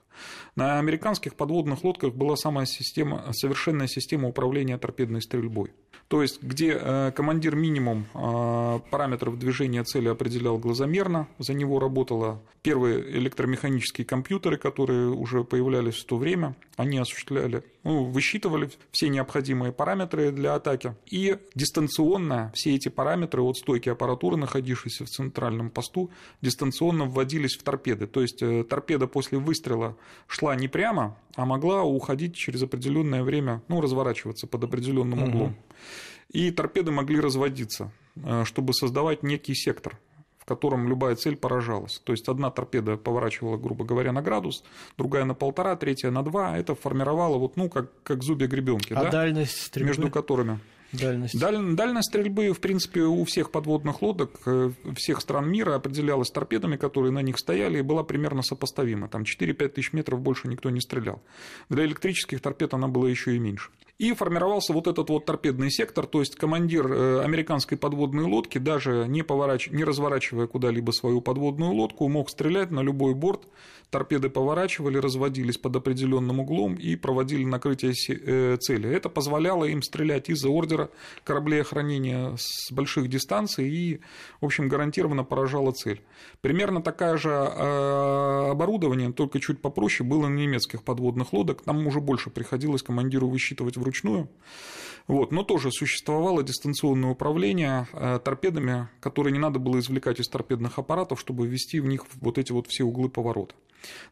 На 0.56 0.80
американских 0.80 1.36
подводных 1.36 1.84
лодках 1.84 2.14
была 2.14 2.36
самая 2.36 2.66
система, 2.66 3.32
совершенная 3.34 3.88
система 3.88 4.30
управления 4.30 4.78
торпедной 4.80 5.22
стрельбой. 5.22 5.72
То 6.08 6.22
есть, 6.22 6.44
где 6.44 6.78
э, 6.80 7.12
командир 7.16 7.56
минимум 7.56 8.06
э, 8.14 8.80
параметров 8.92 9.40
движения 9.40 9.84
цели 9.84 10.10
определял 10.10 10.58
глазомерно, 10.58 11.28
за 11.40 11.54
него 11.54 11.80
работало 11.80 12.42
первые 12.64 13.18
электромеханические 13.18 14.06
компьютеры, 14.06 14.58
которые 14.58 15.10
уже 15.10 15.44
появлялись 15.44 15.96
в 15.96 16.06
то 16.06 16.18
время, 16.18 16.56
они 16.78 16.98
осуществляли, 16.98 17.64
ну, 17.84 18.06
высчитывали 18.06 18.72
все 18.92 19.10
необходимые 19.10 19.74
параметры 19.74 20.32
для 20.32 20.56
атаки. 20.56 20.96
И 21.06 21.38
дистанционно 21.54 22.52
все 22.56 22.74
эти 22.74 22.88
параметры 22.88 23.42
от 23.42 23.58
стойки 23.58 23.90
аппаратуры, 23.90 24.38
находившейся 24.38 25.04
в 25.04 25.10
центральном 25.10 25.70
посту, 25.70 26.10
дистанционно 26.42 27.06
вводились 27.06 27.58
в 27.58 27.64
торпеды. 27.64 28.08
То 28.08 28.22
есть 28.22 28.42
э, 28.42 28.64
торпеда 28.64 29.08
после 29.08 29.40
выстрела 29.40 29.98
шла 30.28 30.56
не 30.56 30.70
прямо, 30.70 31.18
а 31.36 31.46
могла 31.46 31.84
уходить 31.84 32.36
через 32.36 32.64
определенное 32.64 33.24
время, 33.24 33.62
ну, 33.68 33.82
разворачиваться 33.82 34.48
под 34.48 34.64
определенным 34.64 35.24
углом. 35.24 35.56
И 36.32 36.50
торпеды 36.50 36.92
могли 36.92 37.20
разводиться, 37.20 37.92
э, 38.16 38.46
чтобы 38.46 38.74
создавать 38.74 39.22
некий 39.22 39.54
сектор 39.54 40.00
в 40.44 40.46
котором 40.46 40.90
любая 40.90 41.16
цель 41.16 41.38
поражалась. 41.38 42.02
То 42.04 42.12
есть 42.12 42.28
одна 42.28 42.52
торпеда 42.52 42.98
поворачивала, 42.98 43.56
грубо 43.56 43.86
говоря, 43.86 44.12
на 44.12 44.22
градус, 44.22 44.64
другая 44.98 45.24
на 45.24 45.34
полтора, 45.34 45.78
третья 45.78 46.12
на 46.12 46.22
два. 46.22 46.58
Это 46.58 46.76
формировало 46.76 47.38
вот, 47.38 47.56
ну, 47.56 47.70
как, 47.70 47.90
как 48.04 48.24
зубья 48.24 48.48
гребенки. 48.48 48.92
А 48.92 49.04
да? 49.04 49.10
дальность 49.10 49.58
стрельбы? 49.58 49.88
Между 49.88 50.10
которыми. 50.10 50.60
Дальность. 50.94 51.40
Даль, 51.40 51.74
дальность 51.74 52.10
стрельбы, 52.10 52.52
в 52.52 52.60
принципе, 52.60 53.02
у 53.02 53.24
всех 53.26 53.52
подводных 53.52 54.02
лодок 54.02 54.40
э, 54.46 54.72
всех 54.96 55.22
стран 55.22 55.50
мира 55.50 55.76
определялась 55.76 56.30
торпедами, 56.30 56.78
которые 56.78 57.12
на 57.12 57.22
них 57.22 57.40
стояли, 57.40 57.80
и 57.80 57.82
была 57.82 58.04
примерно 58.04 58.44
сопоставима. 58.44 59.08
Там 59.08 59.24
4-5 59.24 59.70
тысяч 59.70 59.94
метров 59.94 60.22
больше 60.22 60.48
никто 60.48 60.70
не 60.70 60.82
стрелял. 60.82 61.22
Для 61.70 61.86
электрических 61.86 62.42
торпед 62.42 62.74
она 62.74 62.88
была 62.88 63.10
еще 63.10 63.36
и 63.36 63.40
меньше. 63.40 63.72
И 63.98 64.14
формировался 64.14 64.74
вот 64.74 64.88
этот 64.88 65.10
вот 65.10 65.26
торпедный 65.26 65.72
сектор, 65.72 66.06
то 66.06 66.20
есть 66.20 66.36
командир 66.36 66.92
э, 66.92 67.22
американской 67.24 67.78
подводной 67.78 68.26
лодки, 68.26 68.58
даже 68.58 69.06
не, 69.08 69.24
поворачив... 69.24 69.74
не 69.74 69.84
разворачивая 69.84 70.48
куда-либо 70.48 70.92
свою 70.92 71.22
подводную 71.22 71.72
лодку, 71.72 72.08
мог 72.08 72.30
стрелять 72.30 72.72
на 72.72 72.82
любой 72.82 73.16
борт 73.16 73.48
торпеды 73.94 74.30
поворачивали, 74.30 74.98
разводились 74.98 75.60
под 75.60 75.76
определенным 75.76 76.40
углом 76.40 76.74
и 76.74 76.96
проводили 76.96 77.46
накрытие 77.46 77.94
э, 77.94 78.58
цели. 78.58 78.90
Это 78.90 79.08
позволяло 79.08 79.66
им 79.66 79.84
стрелять 79.84 80.30
из-за 80.30 80.50
ордера 80.50 80.83
кораблей 81.24 81.62
охранения 81.62 82.36
с 82.38 82.72
больших 82.72 83.10
дистанций 83.10 83.70
и, 83.70 84.02
в 84.42 84.46
общем, 84.46 84.68
гарантированно 84.68 85.24
поражало 85.24 85.72
цель. 85.72 86.02
Примерно 86.42 86.82
такое 86.82 87.18
же 87.18 87.30
э, 87.30 88.52
оборудование, 88.52 89.12
только 89.12 89.40
чуть 89.40 89.62
попроще, 89.62 90.08
было 90.08 90.28
на 90.28 90.36
немецких 90.36 90.84
подводных 90.84 91.34
лодок. 91.34 91.62
Там 91.64 91.86
уже 91.88 92.00
больше 92.00 92.30
приходилось 92.30 92.84
командиру 92.84 93.28
высчитывать 93.28 93.78
вручную. 93.78 94.30
Вот. 95.08 95.32
Но 95.32 95.44
тоже 95.44 95.72
существовало 95.72 96.44
дистанционное 96.44 97.12
управление 97.12 97.88
э, 97.94 98.20
торпедами, 98.24 98.88
которые 99.00 99.34
не 99.34 99.40
надо 99.40 99.60
было 99.60 99.80
извлекать 99.80 100.20
из 100.20 100.28
торпедных 100.28 100.80
аппаратов, 100.80 101.20
чтобы 101.20 101.48
ввести 101.48 101.80
в 101.80 101.86
них 101.86 102.06
вот 102.22 102.38
эти 102.38 102.52
вот 102.52 102.68
все 102.68 102.84
углы 102.84 103.10
поворота. 103.10 103.56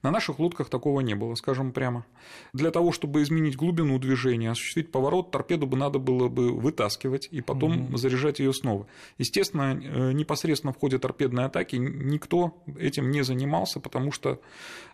На 0.04 0.12
наших 0.12 0.40
лодках 0.40 0.70
такого 0.70 1.02
не 1.02 1.16
было, 1.16 1.36
скажем 1.36 1.72
прямо. 1.72 2.06
Для 2.54 2.72
того, 2.72 2.92
чтобы 2.92 3.22
изменить 3.22 3.56
глубину 3.56 4.00
движения, 4.00 4.52
осуществить 4.52 4.92
поворот, 4.92 5.32
торпеду 5.32 5.68
бы 5.68 5.78
надо 5.78 6.00
было 6.00 6.28
бы 6.28 6.52
вытаскивать 6.52 7.28
и 7.32 7.42
потом 7.42 7.86
угу. 7.86 7.98
заряжать 7.98 8.40
ее 8.40 8.54
снова. 8.54 8.88
Естественно, 9.18 9.80
э, 9.82 10.12
непосредственно 10.14 10.74
в 10.74 10.78
ходе 10.78 11.00
торпедной 11.00 11.46
атаки 11.46 11.76
никто 11.76 12.64
этим 12.80 13.12
не 13.12 13.24
занимался, 13.24 13.80
потому 13.80 14.12
что 14.12 14.40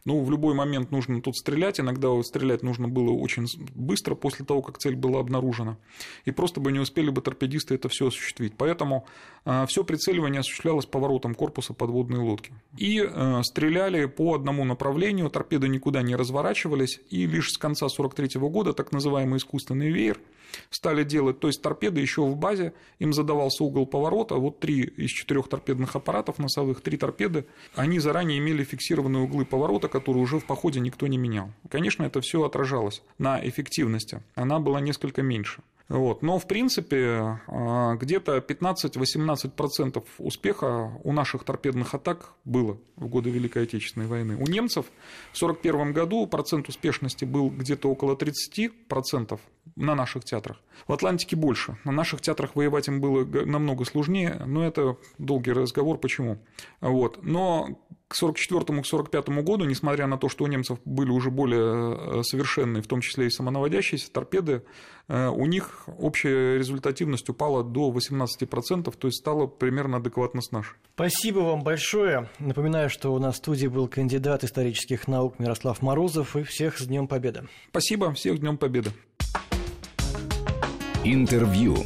ну, 0.06 0.24
в 0.24 0.32
любой 0.32 0.54
момент 0.54 0.92
нужно 0.92 1.22
тут 1.22 1.36
стрелять. 1.36 1.80
Иногда 1.80 2.10
стрелять 2.24 2.64
нужно 2.64 2.88
было 2.88 3.12
очень 3.12 3.46
быстро 3.76 4.16
после 4.16 4.46
того, 4.46 4.62
как 4.62 4.78
цель 4.78 4.96
была 4.96 5.20
обнаружена. 5.20 5.78
И 6.26 6.32
просто 6.32 6.62
бы 6.62 6.72
не 6.72 6.80
успели 6.80 7.10
бы 7.10 7.22
торпедисты 7.22 7.76
это 7.76 7.90
все 7.90 8.08
осуществить. 8.08 8.54
Поэтому 8.58 9.06
э, 9.46 9.66
все 9.68 9.84
прицеливание 9.84 10.40
осуществлялось 10.40 10.86
поворотом 10.86 11.36
корпуса 11.36 11.74
подводной 11.74 12.20
лодки. 12.20 12.54
И 12.78 13.02
э, 13.02 13.42
стреляли 13.44 14.06
по 14.06 14.36
одному 14.36 14.64
направлению, 14.68 15.30
торпеды 15.30 15.68
никуда 15.68 16.02
не 16.02 16.16
разворачивались, 16.16 17.00
и 17.10 17.26
лишь 17.26 17.52
с 17.52 17.58
конца 17.58 17.88
1943 17.88 18.40
года 18.50 18.74
так 18.74 18.92
называемый 18.92 19.38
искусственный 19.38 19.90
веер 19.90 20.20
стали 20.70 21.04
делать, 21.04 21.40
то 21.40 21.48
есть 21.48 21.62
торпеды 21.62 22.00
еще 22.00 22.22
в 22.22 22.36
базе, 22.36 22.74
им 23.00 23.14
задавался 23.14 23.64
угол 23.64 23.86
поворота, 23.86 24.36
вот 24.36 24.60
три 24.60 24.82
из 24.82 25.10
четырех 25.12 25.48
торпедных 25.48 25.96
аппаратов 25.96 26.40
носовых, 26.40 26.82
три 26.82 26.98
торпеды, 26.98 27.46
они 27.76 28.00
заранее 28.00 28.40
имели 28.40 28.64
фиксированные 28.64 29.24
углы 29.24 29.46
поворота, 29.46 29.88
которые 29.88 30.24
уже 30.24 30.40
в 30.40 30.46
походе 30.46 30.80
никто 30.80 31.08
не 31.08 31.18
менял. 31.18 31.52
Конечно, 31.70 32.04
это 32.04 32.22
все 32.22 32.44
отражалось 32.44 33.02
на 33.18 33.46
эффективности, 33.48 34.22
она 34.36 34.60
была 34.60 34.80
несколько 34.80 35.22
меньше. 35.22 35.62
Вот. 35.90 36.22
Но, 36.22 36.38
в 36.38 36.48
принципе, 36.48 37.40
а, 37.48 37.96
где-то 37.96 38.38
15-18% 38.40 40.04
успеха 40.18 40.92
у 41.04 41.14
наших 41.14 41.46
торпедных 41.46 41.94
атак 41.94 42.34
было 42.44 42.78
в 42.98 43.08
годы 43.08 43.30
Великой 43.30 43.64
Отечественной 43.64 44.08
войны. 44.08 44.36
У 44.36 44.48
немцев 44.48 44.86
в 45.32 45.38
1941 45.38 45.94
году 45.94 46.28
процент 46.28 46.68
успешности 46.68 47.24
был 47.24 47.50
где-то 47.50 47.90
около 47.90 48.16
30% 48.16 49.40
на 49.76 49.96
наших 49.96 50.26
театрах. 50.26 50.58
В 50.86 50.94
Атлантике 50.94 51.36
больше. 51.36 51.78
На 51.84 51.92
наших 51.92 52.22
театрах 52.22 52.56
воевать 52.56 52.88
им 52.88 53.02
было 53.02 53.26
намного 53.26 53.86
сложнее, 53.86 54.42
но 54.46 54.66
это 54.66 54.98
долгий 55.18 55.52
разговор, 55.52 55.98
почему. 55.98 56.38
Вот. 56.82 57.20
Но 57.24 57.78
к 58.08 58.16
1944 58.16 58.62
к 58.62 58.88
1945 58.88 59.46
году, 59.46 59.66
несмотря 59.66 60.08
на 60.08 60.18
то, 60.18 60.30
что 60.30 60.46
у 60.46 60.48
немцев 60.48 60.80
были 60.86 61.10
уже 61.10 61.30
более 61.30 62.20
э, 62.20 62.24
совершенные, 62.24 62.82
в 62.82 62.88
том 62.88 63.02
числе 63.02 63.28
и 63.28 63.30
самонаводящиеся 63.30 64.12
торпеды, 64.12 64.64
э, 65.10 65.28
у 65.28 65.46
них 65.46 65.84
общая 65.98 66.58
результативность 66.58 67.28
упала 67.28 67.64
до 67.64 67.92
18%, 67.92 68.96
то 68.98 69.08
есть 69.08 69.18
стала 69.18 69.48
примерно 69.48 69.98
адекватно 69.98 70.42
с 70.42 70.52
нашей. 70.52 70.76
Спасибо 70.96 71.40
вам 71.40 71.64
большое. 71.64 72.30
Напоминаю, 72.40 72.90
что 72.90 73.14
у 73.14 73.20
нас 73.20 73.36
в 73.36 73.38
студии 73.40 73.68
был 73.68 73.90
кандидат 73.90 74.46
исторических 74.46 75.08
наук 75.10 75.38
Мирослав 75.40 75.82
Морозов, 75.82 76.38
и 76.38 76.44
всех 76.44 76.78
с 76.78 76.88
Днем 76.88 77.08
Победы. 77.08 77.44
Спасибо, 77.72 78.14
всех 78.14 78.38
с 78.38 78.40
Днем 78.40 78.58
Победы. 78.58 78.92
Интервью. 81.10 81.86